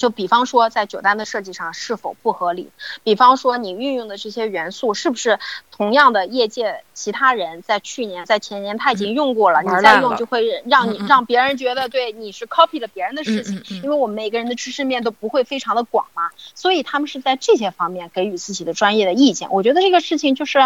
[0.01, 2.71] 就比方说，在酒单的设计上是否不合理？
[3.03, 5.37] 比方说，你运用的这些元素是不是
[5.69, 13.61] 同样的业界其他人在去年、在前年他已经用过了，你再用就会让你让别人觉得对你是 copy 了别人的事情。
[13.83, 19.51] 因为我们每个人的知识面都不会非常的广嘛，所以他们是在这些方面给予自己的专业的意见。
[19.51, 20.57] 我觉得这个事情就是，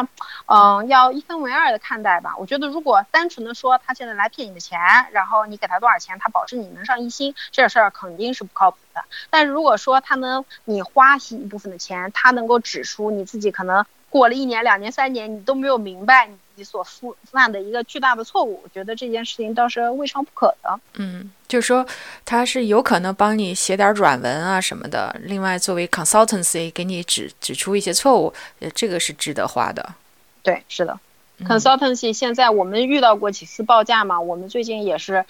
[0.46, 2.36] 嗯，要一分为二的看待吧。
[2.40, 4.80] 我觉得如果单纯的说他现在来骗你的钱，
[5.12, 9.04] 然后你给他多少钱，他保证你能上一星，这事儿肯定是不靠谱的。
[9.30, 20.80] 但如果说他能，你花一部分的钱，他能够指出你自己可能过了一年、两年、三年，你都没有明白你自己所犯犯的一个巨大的错误，我觉得这件事情倒是未尝不可的。
[20.94, 21.86] 嗯，就是说
[22.24, 29.94] 他是有可能帮你写点软文啊什么的，另外作为 consultancy 给你指指出一些错误，呃，这个是值得花的。
[30.42, 30.98] 对，是的
[31.44, 35.26] ，consultancy 现在我们遇到过几次报价嘛，我们最近也是。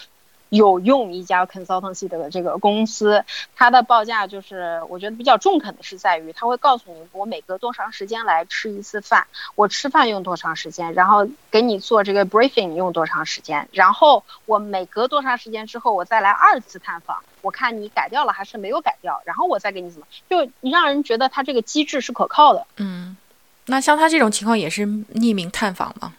[0.56, 3.24] 有用一家 consultancy 的这个公司，
[3.56, 22.66] 它的报价就是我觉得比较中肯的是在于，他会告诉你我每隔多长时间来吃一次饭，我吃饭用多长时间，然后给你做这个 briefing 用多长时间，然后我每隔多长时间之后我再来二次探访，我看你改掉了还是没有改掉，然后我再给你怎么，就你让人觉得他这个机制是可靠的。
[22.78, 23.18] 嗯，
[23.66, 26.14] 那像他这种情况也是匿名探访吗？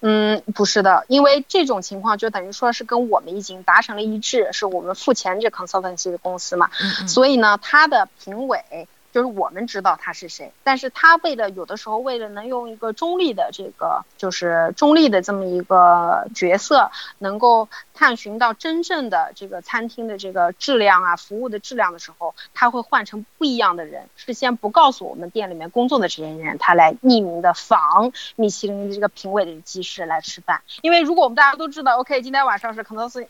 [0.00, 6.70] 嗯，不是的，因为这种情况就等于说是跟我们已经达成了一致，是我们付钱这 consultancy 的公司嘛，
[7.06, 8.88] 所以呢，他的评委。
[9.14, 30.60] 就是我们知道他是谁，但是他为了有的时候为了能用一个中立的这个就是中立的这么一个角色，能够探寻到真正的这个餐厅的这个质量啊，服务的质量的时候，他会换成不一样的人，事先不告诉我们店里面工作的这些人，他来匿名的访米其林的这个评委的机师来吃饭。
[30.82, 33.28] 因为如果我们大家都知道，OK，今天晚上是 consultancy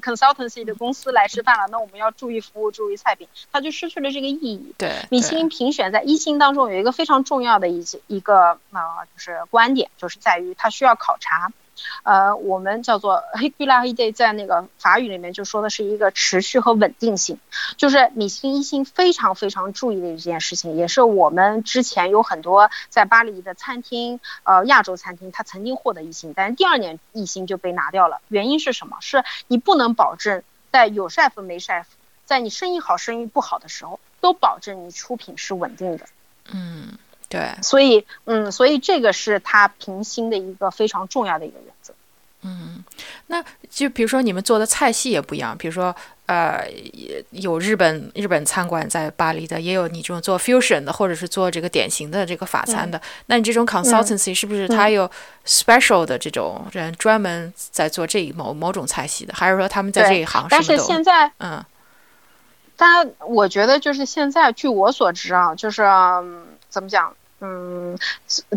[0.00, 4.74] consultancy 的公司来吃饭了，那我们要注意服务，注意菜品，他就失去了这个意义。
[4.78, 5.25] 对，米。
[5.26, 11.52] 星评选在一星当中有一个非常重要的一些一个啊，就是观点，就是在于它需要考察，
[12.02, 17.38] 呃，我们叫做 h i g u l a r i t y 在那个法语里面就说的是一个持续和稳定性，
[17.76, 28.96] 就是米其林一星非常非常注意的一件事情，也是我们之前有很多在巴黎的餐厅，呃，亚洲餐厅，它曾经获得一星，但是第二年一星就被拿掉了，原因是什么？
[29.00, 31.84] 是你不能保证在有 chef 没 chef，
[32.24, 34.00] 在你生意好生意不好的时候。
[34.20, 36.06] 都保证你出品是稳定的，
[36.52, 36.88] 嗯，
[37.28, 41.94] 对，所以，嗯，所以这个是他评星的一个非常重要的一个原则，
[42.42, 42.82] 嗯，
[43.26, 45.94] 那就比如说你们做的菜系也不一样，比如说，
[46.26, 46.66] 呃，
[47.30, 55.08] 有日本日本餐馆在巴黎的，也有你这种做 fusion 的，或者是做这个典型的这个法餐的，那你这种 consultancy 是不是他有
[55.44, 61.64] special 的这种人专门在做这一某某种菜系的，还是说他们在这一行但是现在，嗯。
[62.76, 65.82] 但我觉得就是现在，据我所知啊，就是
[66.68, 67.98] 怎么讲，嗯，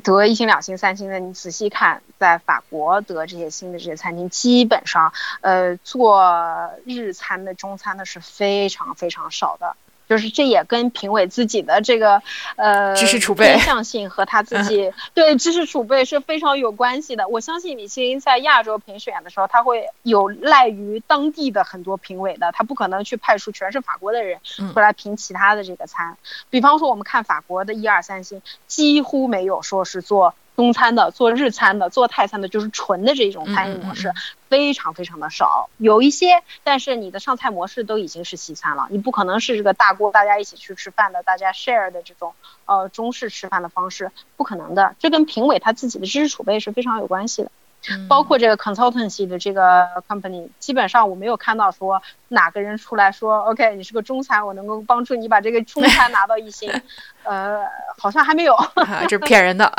[0.04, 9.76] 得一星、两星、三星的，你仔细看，在法国得这些星的这些餐厅，基本上，呃，做日餐的、中餐的是非常非常少的。
[10.10, 12.22] 就是这也跟评委自己的这个
[12.56, 17.28] 呃知识储备偏向性和他自己 对知识储备是非常有关系的。
[17.28, 24.40] 我相信米其林在亚洲评选的时候，他会有赖于当地的很多评委的，他不可能去派出全是法国的人
[24.74, 26.18] 过来评其他的这个餐。
[26.50, 30.34] 比方说，我们看法国的一二三星，几乎没有说是做。
[30.60, 34.12] 中餐的、做日餐的、做泰餐的，就是纯的这种餐饮模式，
[34.50, 35.70] 非常非常的少。
[35.78, 42.34] 有一些，但是你的上菜模式都已经是西餐了，你不可能是这个大锅大家一起去吃饭的，大家 share 的这种
[42.66, 44.98] 呃中式吃饭的方式，不可能的。
[45.00, 47.52] 这跟评委他自己的知识储备是非常有关系的。
[48.08, 56.70] 包括这个 consultancy 的这个 company，基本上我没有看到说哪个人出来说，OK，你是个中餐，我能够帮助你把这个中餐拿到一星，
[57.24, 57.60] 呃，
[57.98, 58.56] 好像还没有，
[59.04, 59.74] 这是骗人的。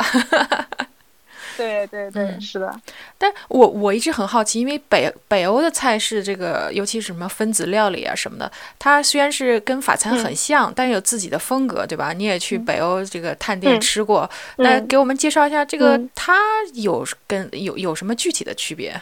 [1.61, 2.73] 对对对，是的。
[3.17, 12.13] 但我我一直很好奇，因为北北欧的菜式，这个尤其是什么分子料理啊什么的，它虽然是跟法餐很像，但有自己的风格，对吧？
[12.13, 16.35] 你也去北欧这个探店吃过，那给我们介绍一下这个，它
[16.73, 18.99] 有跟有有什么具体的区别？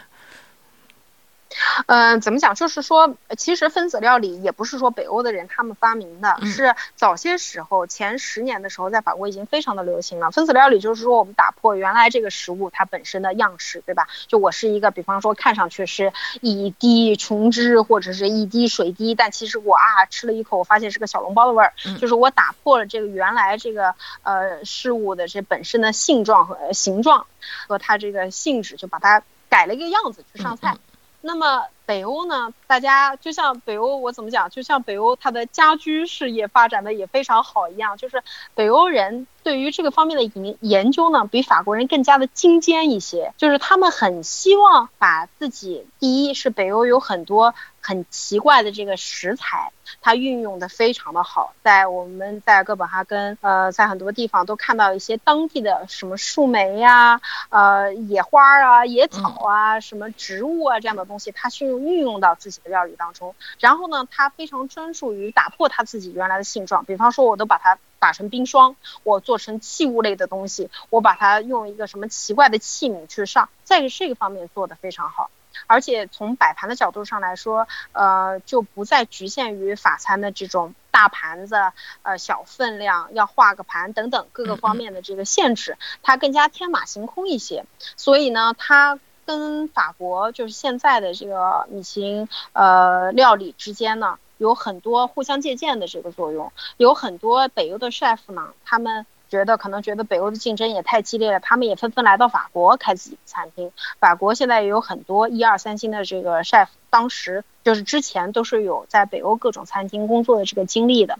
[1.87, 2.53] 嗯，怎么讲？
[2.53, 10.29] 就是说，其实分子料理也不是说北欧的人他们发明的，是早些时候前十年的时候，在法国已经非常的流行了。
[10.29, 14.07] 分子料理就是说，我们打破原来这个食物它本身的样式，对吧？
[14.27, 21.73] 就我是一个，比方说看上去是一滴琼脂或者是一滴水滴，但其实我啊吃了一口，我发现是个小笼包的味儿。
[21.99, 27.25] 就是我打破了这个原来这个呃事物的这本身的性状和形状
[27.67, 30.77] 和它这个性质，就把它改了一个样子去上菜。
[31.21, 32.53] 那么北欧呢？
[32.65, 34.49] 大家就像北欧，我怎么讲？
[34.49, 38.23] 就像北欧它的家居事业发展的也非常好一样，就是
[38.55, 43.33] 北欧人对于这个方面的研研究呢，比法国人更加的精尖一些。
[43.37, 47.53] 就是他们很希望把自己，第一是北欧有很多
[47.89, 49.71] 很奇怪的这个食材。
[50.01, 63.33] 它运用的非常的好，在我们在哥本哈根，呃，在很多地方都看到一些当地的什么树莓呀，呃，野花啊、野草啊、什么植物啊这样的东西，它是用运用到自己的料理当中。
[63.59, 75.31] 然后呢，他非常专注于打破他自己原来的性状，比方说，我都把它打成冰霜，我做成器物类的东西，我把它用一个什么奇怪的器皿去上，在这个方面做的非常好。
[75.67, 81.55] 而且从摆盘的角度上来说，呃，就不再局限于法餐的这种大盘子、
[82.01, 87.65] 呃小分量要画个盘等等各个方面的这个限制，它更加天马行空一些。
[87.95, 96.51] 所以呢，它跟法国就是现在的这个米其林呃料理之间呢，有很多互相借鉴的这个作用。
[96.77, 103.71] 有很多北欧的 chef 呢，他们觉得可能觉得北欧的竞争也太激烈了，他们也纷纷来到法国开自己的餐厅。
[103.99, 111.17] 法国现在也有很多一二三星的这个 chef，当时就是之前都是有在北欧各种餐厅工作的这个经历的。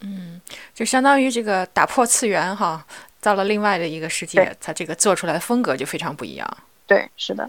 [0.00, 0.40] 嗯，
[0.74, 2.84] 就相当于这个打破次元哈，
[3.20, 6.56] 到了另外的一个世界，它这个做出来的风格就非常不一样。
[6.86, 7.48] 对，是的。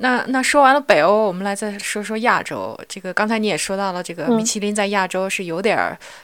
[0.00, 2.78] 那那说完了北欧，我们来再说说亚洲。
[2.88, 5.76] 这个刚才你也说到了，这个米其林在亚洲是有点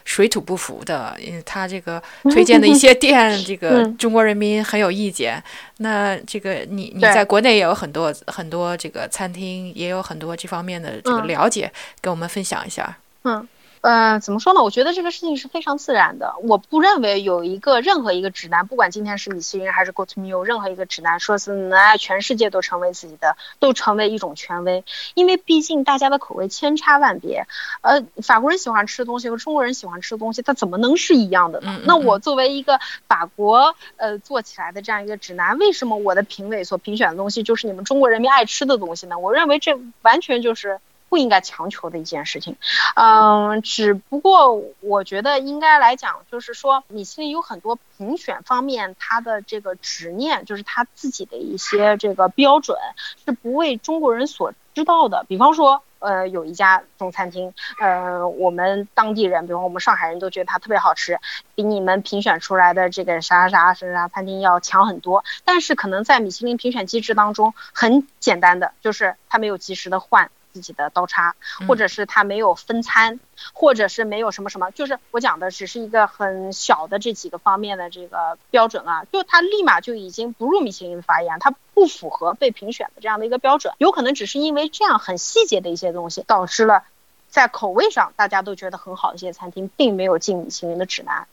[0.05, 2.01] 水土不服的，因为他这个
[2.31, 5.43] 推荐的一些店，这个中国人民很有意见。
[5.79, 11.69] 那这个你你在国内也有很多很多这个餐厅，也有很多这方面的这个了解，
[11.99, 12.97] 跟我们分享一下。
[13.25, 13.45] 嗯。
[13.85, 14.63] 呃，怎么说呢？
[14.63, 16.33] 我觉得这个事情是非常自然的。
[16.41, 24.83] 我不认为有一个任何一个指南，不管今天是米其林还是 Good Meal，任何一个指南说是能让全世界都成为自己的，都成为一种权威。
[25.13, 27.45] 因为毕竟大家的口味千差万别。
[27.81, 31.79] 呃，法国人喜欢吃的东西和中国人喜欢吃的东西，它怎么能是一样的呢？
[31.85, 39.19] 那我作为一个法国呃做起来的这样一个指南，为什么我的评委所评选的东西就是你们中国人民爱吃的东西呢？
[39.19, 40.79] 我认为这完全就是。
[41.15, 42.57] 不应该强求的一件事情，
[42.97, 52.77] 嗯，只不过我觉得应该来讲，就是说米其林有很多评选方面，他的这个执念，就是他自己的一些这个标准
[53.23, 55.23] 是不为中国人所知道的。
[55.29, 61.21] 比方说，呃，有一家中餐厅，呃，我们当地人，比方我们上海人都觉得它特别好吃，
[61.55, 65.23] 比你们评选出来的这个啥啥啥啥餐厅要强很多。
[65.45, 70.29] 但是可能在米其林评选机制当中，很简单的就是它没有及时的换。
[70.55, 71.35] 自己的刀叉，
[71.67, 73.19] 或者是他没有分餐，
[73.51, 86.85] 或者是没有什么什么，就是我讲的只是一个很小的这几个方面的这个标准啊，就他立马就已经不入米其林的法眼，他不符合被评选的这样的一个标准，有可能只是因为这样很细节的一些东西，导致了
[87.27, 91.27] 在口味上大家都觉得很好的一些餐厅，并没有进米其林的指南。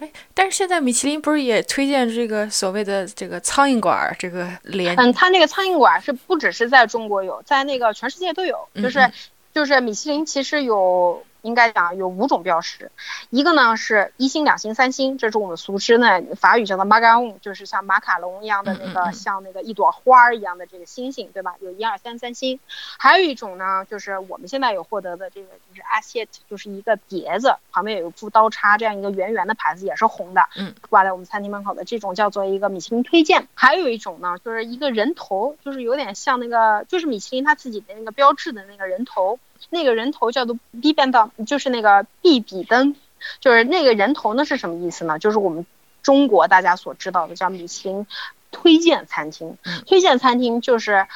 [0.00, 4.94] 哎，但是现在米其林不是也推荐这个所谓的这个苍蝇馆这个连？
[4.96, 9.10] 嗯，它那个苍蝇馆是不只是在中国有，在那个全世界都有，就是
[9.54, 11.22] 就是米其林其实有。
[11.42, 12.90] 应该讲有五种标识，
[13.30, 21.54] 一个呢是一星、两星、三星，这是我们俗称的法语叫做 macaron，就是像马卡龙一样的那个，像那个一朵花儿一样的这个星星，对吧？
[21.60, 22.60] 有一二三三星。
[22.98, 33.48] 还有一种呢，就是我们现在有获得的这个，就是 assiette，就是一个碟子，旁边有一副刀叉，这样一个圆圆的牌子，也是红的，嗯，挂在我们餐厅门口的这种叫做一个米其林推荐。
[33.54, 39.38] 还有一种呢，就是一个人头，就是有点像那个，就是米其林他自己的那个标志的那个人头。
[39.68, 42.96] 那个人头叫做 B 变道，就是那个 B 比登，
[43.40, 45.18] 就是那个人头呢是什么意思呢？
[45.18, 45.66] 就是我们
[46.02, 48.06] 中国大家所知道的叫米其林
[48.50, 49.58] 推荐餐厅。
[49.86, 51.06] 推荐餐厅就是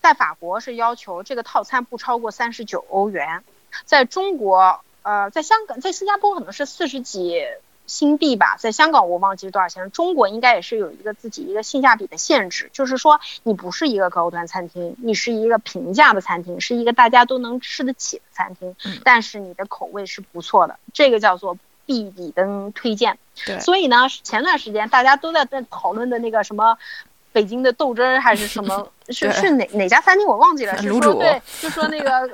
[0.00, 3.42] 在法国是要求这个套餐不超过三十九欧元，
[3.84, 7.42] 在中国，呃，在香港，在新加坡可能是四十几。
[7.88, 9.90] 新币吧，在香港我忘记多少钱。
[9.90, 23.18] 中国应该也是有一个自己一个性价比的限制，就是说你不是一个高端餐厅，你是一个平价的餐厅，是一个大家都能吃得起的餐厅，但是你的口味是不错的，这个叫做必比登推荐。
[23.46, 26.76] 对，所以呢，前段时间大家都在在讨论的那个什么
[27.32, 32.30] 北京的豆汁儿还是什么， 是是哪哪家餐厅我忘记了，是说对，就说那个。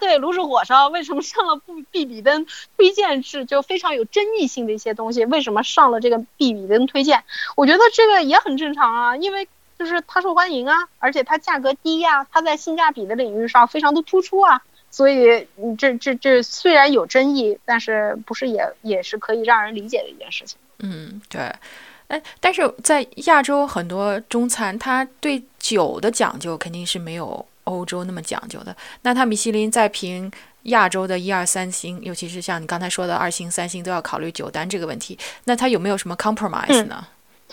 [0.00, 5.24] 对，炉石火烧为什么上了不必比登推荐是就非常有争议性的一些东西？
[5.24, 7.24] 为什么上了这个必比登推荐？
[7.56, 15.46] 我觉得这个也很正常啊，因为就是它受欢迎啊，而且它价格低呀，它在性价比的领域上非常的突出啊，所以
[15.78, 20.58] 这这这虽然有争议，但是不是也也是可以让人理解的一件事情。
[20.80, 21.40] 嗯，对，
[22.08, 27.46] 哎，但是在亚洲很多中餐，它对酒的讲究肯定是没有。
[27.66, 30.30] 欧洲那么讲究的，那他米其林在评
[30.62, 35.18] 亚洲的一二三星，尤其是像你刚才说的二星、三星，都要考虑酒单这个问题。
[35.44, 37.06] 那他有没有什么 compromise 呢？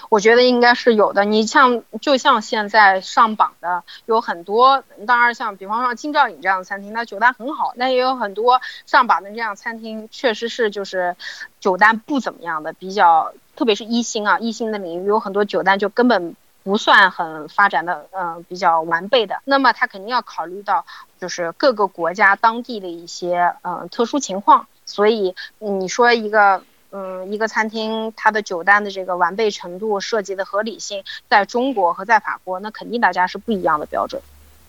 [0.09, 1.24] 我觉得应该是有的。
[1.26, 7.74] 你像，就像现在上榜的有很多，当然像比方说金兆尹这样的餐厅，那酒单很好。
[7.76, 11.16] 那也有很多上榜的这样餐厅，确实是就是
[11.59, 16.36] 酒单不怎么样的，比较特别是一星啊，一星的领域有很多酒单就根本。
[16.64, 20.86] 不算很发展的，嗯，比较完备的，那么他肯定要考虑到，
[21.20, 24.68] 就是各个国家当地的一些，嗯，特殊情况。
[24.86, 34.22] 所以你说一个，嗯，一个餐厅它的酒单的这个完备程度、设计的合理性，在中国和在法国，那肯定大家是不一样的标准。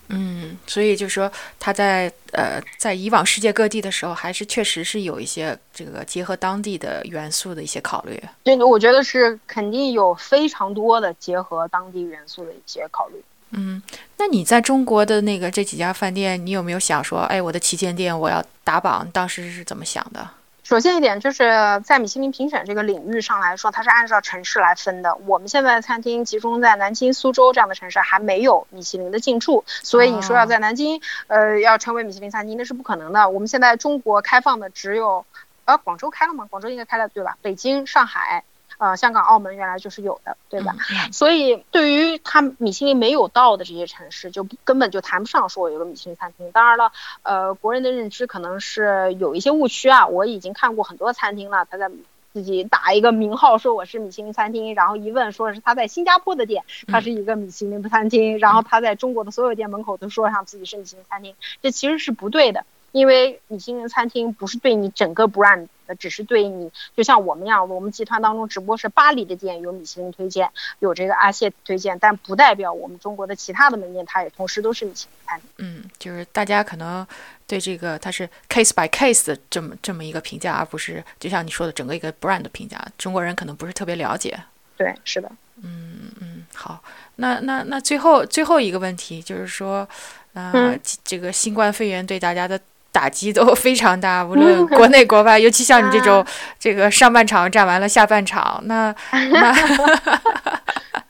[0.08, 8.22] 嗯，所以就说他在呃，在以往世界各地的时候，还是确实是有一些这个结合当地的元素的一些考虑。
[8.42, 13.22] 对，我觉得是肯定有非常多的结合当地元素的一些考虑。
[13.56, 13.80] 嗯，
[14.18, 19.08] 那你在中国的那个这几家饭店，你有没有想说，哎，我的旗舰店我要打榜？
[19.12, 20.28] 当时是怎么想的？
[20.64, 21.44] 首先一点就是
[21.84, 25.14] 在米其林评选这个领域上来说，它是按照城市来分的。
[25.26, 33.28] 我们现在的餐厅集中在南京、苏州这样的城市，还没有米其林的进驻，所以你说要在南京，呃，要成为米其林餐厅，那是不可能的。
[33.28, 35.26] 我们现在中国开放的只有，
[35.66, 36.46] 呃，广州开了吗？
[36.48, 37.36] 广州应该开了对吧？
[37.42, 38.42] 北京、上海。
[38.84, 40.76] 呃，香港、澳门原来就是有的，对吧？
[41.10, 46.52] 所以对于他米其林没有到的这些城市，就根本就谈不上说有个米其林餐厅。
[46.52, 50.06] 当然了，呃，国人的认知可能是有一些误区啊。
[50.06, 51.90] 我已经看过很多餐厅了，他在
[52.34, 62.66] 自己打一个名号说我是米其林餐厅，然后一问说是他在新加坡的店，他是一个米其林的餐厅，然后他在中国的所有店门口都说上自己是米其林餐厅，这其实是不对的。
[62.94, 75.50] 因为米其林餐厅不是对你整个 brand 的，只是对你，就像我们一样，我们集团当中只不过是巴黎的店有米其林推荐，有这个阿谢推荐，但不代表我们中国的其他的门店它也同时都是米其林餐厅。
[75.56, 77.04] 嗯，就是大家可能
[77.48, 84.38] 对这个它是 case by case 的这么这么一个评价，而不是就像你说的整个一个 brand 的评价，中国人可能不是特别了解。
[84.76, 85.28] 对，是的。
[85.60, 86.80] 嗯嗯，好，
[87.16, 89.88] 那那那最后最后一个问题就是说，
[90.34, 92.60] 呃，这个新冠肺炎对大家的。
[92.94, 96.24] 打击都非常大， 无论国内国外，尤其像你这种，
[96.60, 99.52] 这个上半场站完了，下半场那 那，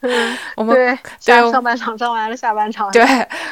[0.57, 3.05] 我们对对上半场站完了，下半场对，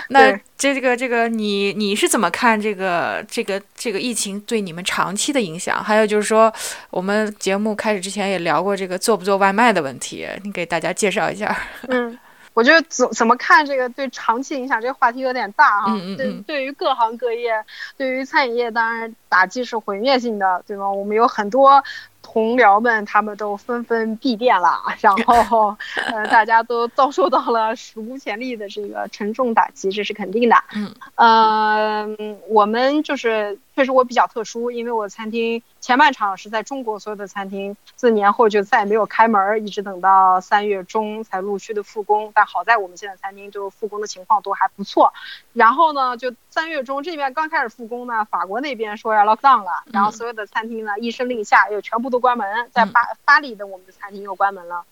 [0.08, 5.84] 那这个这个你你是怎么看这个这个这个疫情对你们长期的影响？
[5.84, 6.50] 还有就是说，
[6.88, 11.54] 我们节目开始之前也聊过这个做不做外卖的问题，你给大家介绍一下。
[11.88, 12.18] 嗯。
[12.54, 17.64] 我觉得怎怎么看这个对长期影响这个话题有点大哈，对对于各行各业，
[17.96, 20.90] 对于餐饮业当然打击是毁灭性的，对吧？
[20.90, 21.82] 我们有很多。
[22.24, 25.76] 同僚们他们都纷纷闭店了，然后，
[26.06, 30.56] 呃，大家都遭受到了史无前例的这个沉重打击，这是肯定的。
[30.72, 32.16] 嗯，呃，
[32.48, 42.30] 我们就是确实我比较特殊，因为我餐厅前半场是在中国所有的餐厅自年后就再也没有开门，一直等到三月中才陆续的复工。
[42.32, 45.12] 但好在我们现在餐厅就复工的情况都还不错。
[45.52, 52.12] 然后呢，就三月中这边刚开始复工呢，法国那边说要 lock down 了，然后所有的餐厅呢一声令下又全部。
[52.12, 54.84] 都关门，在巴巴黎的我们的餐厅又关门了，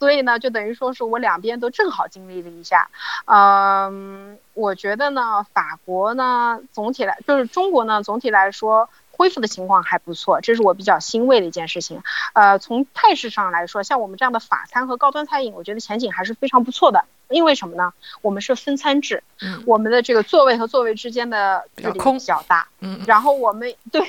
[0.00, 2.90] 所以呢，就等于说是我两边都正好经历了一下。
[3.26, 12.02] 嗯，我觉得呢，法国呢，总体来就是中国呢，总体来说恢复的情况还不错，这是我比较欣慰的一件事情。
[12.32, 17.04] 呃，从态势上来说，像我们这样的法餐和高端餐饮，我觉得前景还是非常不错的。
[17.28, 17.92] 因为什么呢？
[18.22, 19.22] 我们是分餐制，
[19.64, 24.02] 我们的这个座位和座位之间的距离比较大，嗯，然后我们 对，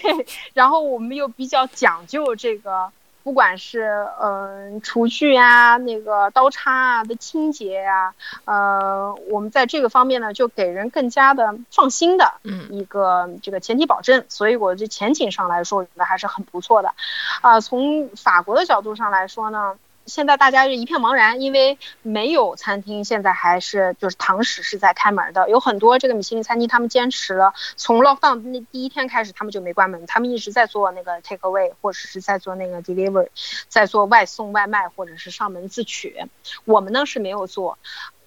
[0.54, 2.92] 然后我们又比较讲究这个，
[3.24, 8.14] 不管是嗯厨具呀、那个刀叉啊的清洁呀，
[8.46, 12.34] 呃，我们在这个方面呢，就给人更加的放心的
[12.70, 16.94] 一个这个前提保证，所以我这前景上来说，我觉得还是很不错的，
[17.42, 19.76] 啊，从法国的角度上来说呢。
[20.12, 33.30] 现在大家是一片茫然，因为没有餐厅现在还是就是堂食是在开门的，有很多这个米其林餐厅，他们坚持了从 lockdown 那第一天开始，他们就没关门，他们一直在做那个 take away，或者是在做那个 deliver，
[33.70, 36.26] 在做外送外卖或者是上门自取。
[36.66, 37.78] 我们呢是没有做。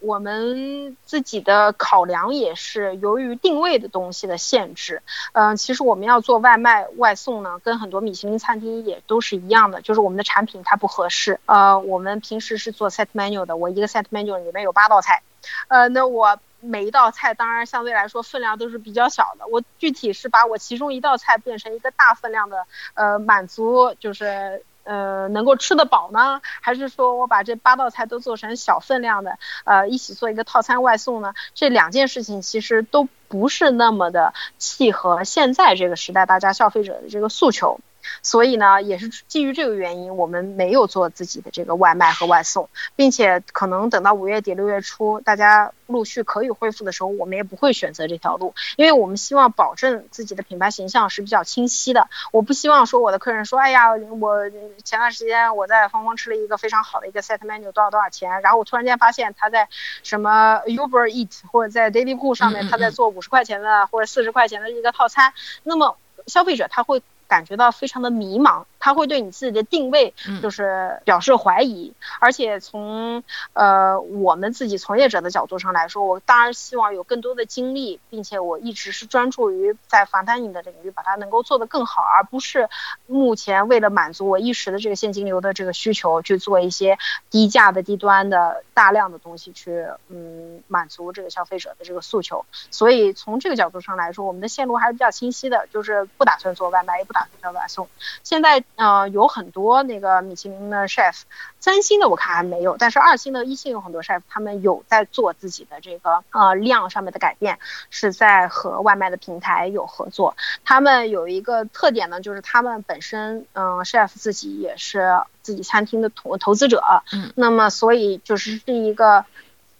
[0.05, 5.03] 我们自己的考量也是由于定位的东西的限制，
[5.33, 11.41] 嗯，其实我们要做外卖外送呢，跟很多米其林餐厅也都是一样的，就是我们的产品它不合适。
[11.47, 15.23] 呃，我们平时是做 set menu 的，我一个 set menu 里面有八道菜，
[15.69, 24.63] 呃，那我每一道菜当然相对来说分量都是比较小的，我具体是把我其中一道菜变成一个大分量的，呃，满足就是。
[24.85, 31.35] 呃，能够吃得饱呢，还是说我把这八道菜都做成小分量的，呃，一起做一个套餐外送呢？
[31.55, 37.80] 这两件事情其实都不是那么的契合现在这个时代大家消费者的这个诉求。
[38.23, 52.09] 所以呢，也是基于这个原因，我们没有做自己的这个外卖和外送，并且可能等到五月底六月初，大家陆续可以恢复的时候，我们也不会选择这条路，因为我们希望保证自己的品牌形象是比较清晰的。
[52.33, 54.51] 我不希望说我的客人说，哎呀，我
[54.85, 59.69] 前段时间我在芳芳吃了一个非常好的一个 set menu，多少多少钱，然后我突然间发现他在
[60.03, 65.33] 什么 Uber Eat 或者在 Daily Cook 上面他在做五十块钱的或者四十块钱的一个套餐，
[65.63, 65.97] 那么
[66.27, 67.03] 消费者他会。
[67.35, 68.62] 感觉到非常的迷茫。
[68.85, 70.12] 他会对你自己的定位
[70.43, 71.95] 就是表示怀疑。
[72.20, 73.24] 而且从
[73.55, 82.68] 呃我们自己从业者的角度上来说，我当然希望有更多的精力，并且我一直是专注于在防弹影的领域把它能够做得更好，而不是
[83.07, 86.99] 目前为了满足我一时的这个现金流的这个需求去做一些
[87.30, 92.45] 低价的低端的大量的东西去嗯满足这个消费者的这个诉求。
[92.70, 97.89] 所以从这个角度上来说，我们的线路还是比较清晰的，就是不打算做外卖，也不打算叫外送。
[98.22, 101.22] 现在呃有很多那个米其林的 chef，
[101.61, 107.59] 三星的我看还没有，但是二星的一星有很多 chef，他们有在做自己的这个呃量上面的改变，
[107.91, 110.37] 是在和外卖的平台有合作。
[110.64, 119.25] 他们有一个特点呢，就是他们本身嗯 chef 自己也是自己餐厅的投投资者，嗯，那么所以就是是一个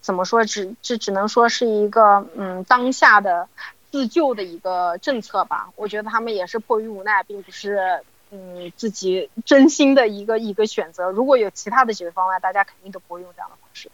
[0.01, 3.49] 怎么说，只这只能说是一个嗯当下的。
[3.91, 8.03] 自救的一个政策吧，我觉得他们也是迫于无奈，并不是
[8.35, 11.11] 嗯自己真心的一个一个选择。
[11.11, 13.89] 如果有其他的解决方案，大家肯定都不会用这样的方式。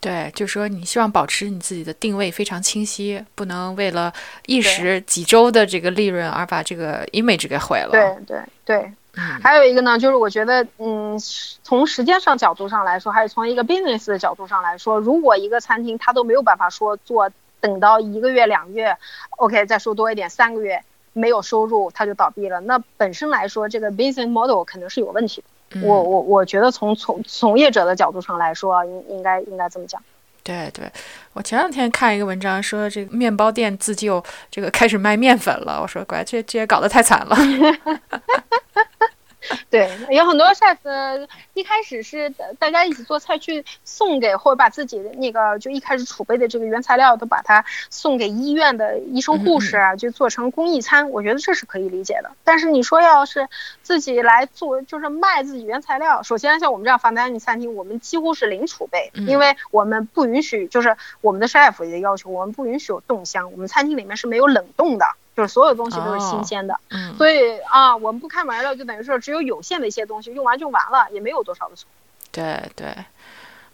[0.00, 4.12] 对，就说你希望保持你自己的定位非常清晰，不能为了
[4.46, 7.90] 一时几周的这个利润而把这个 image 给毁了。
[7.90, 11.18] 对对对，嗯，还有一个呢，就是我觉得嗯，
[11.62, 17.30] 从时间上角度上来说，还是从一个 business 的角度上来说，如果一个餐厅它都没有办法说做。
[17.60, 18.94] 等到一个月、两个月
[19.38, 20.84] ，OK，再说多一点，三个月
[21.14, 22.60] 没有收入，他就倒闭了。
[22.60, 25.80] 那本身来说，这个 business model 肯定是有问题的。
[25.80, 30.00] 我我我觉得从从从业者的角度上来说，应应该应该这么讲。
[30.42, 30.84] 对对，
[31.32, 35.80] 我前两天看一个文章说，这个面包店自救，这个开始卖面粉了。
[35.80, 37.34] 我说，乖，这这也搞得太惨了。
[39.70, 51.10] 对，有很多 chef 一开始是大家一起做菜去送给，或者把自己的那个就一开始储备的这个原材料都把它送给医院的医生护士啊，就做成公益餐。
[51.10, 52.30] 我觉得这是可以理解的。
[52.42, 53.48] 但是你说要是
[53.82, 65.04] 自己来做，就是卖自己原材料，首先像我们这样防弹餐厅，我们几乎是零储备，因为我们不允许，就是我们的 chef 也要求我们不允许有冻箱，我们餐厅里面是没有冷冻的。
[65.36, 66.78] 就是所有东西都是新鲜的，
[67.18, 71.88] 所以啊，我们不开门了，就等于说只有有限的一些东西用完就完了，也没有多少的存。
[72.30, 72.94] 对对，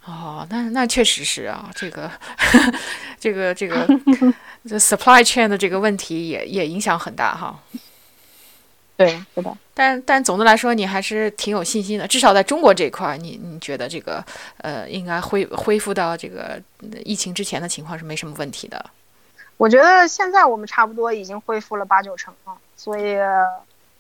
[0.06, 2.10] 哦，那那确实是啊，这个
[3.20, 3.86] 这个这个
[4.66, 7.58] 这 supply chain 的这个问题也也影响很大哈。
[8.96, 9.56] 对，是的。
[9.72, 14.24] 但但总的来说，你还是挺有信心的，至少在中国这块，你你觉得这个
[14.58, 16.60] 呃，应该恢恢复到这个
[17.04, 18.84] 疫情之前的情况是没什么问题的。
[19.60, 23.18] 我觉得现在我们差不多已经恢复了八九成了，所以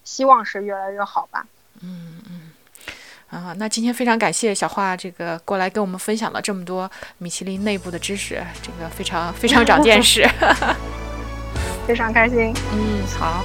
[0.04, 1.46] 希望是越来越好吧。
[1.82, 2.50] 嗯嗯，
[3.28, 10.26] 啊，那今天非常感谢小华这个过来跟我们分享了这么多米其林内部的知识，这个非常非常长见识，
[11.86, 12.54] 非常开心。
[12.72, 13.44] 嗯，好。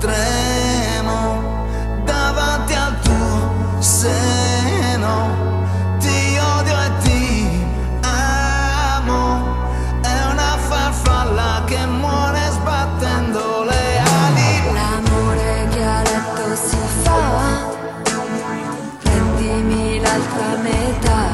[0.00, 1.42] tremo
[2.04, 5.28] davanti al tuo seno.
[5.98, 7.66] Ti odio e ti
[8.00, 9.44] amo.
[10.00, 14.72] È una farfalla che muore sbattendo le ali.
[14.72, 17.68] L'amore letto si fa.
[19.02, 21.28] Prendimi l'altra metà.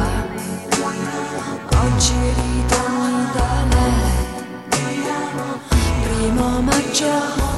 [1.85, 3.89] Oggi ritorno da me.
[6.03, 7.56] Primo maggio.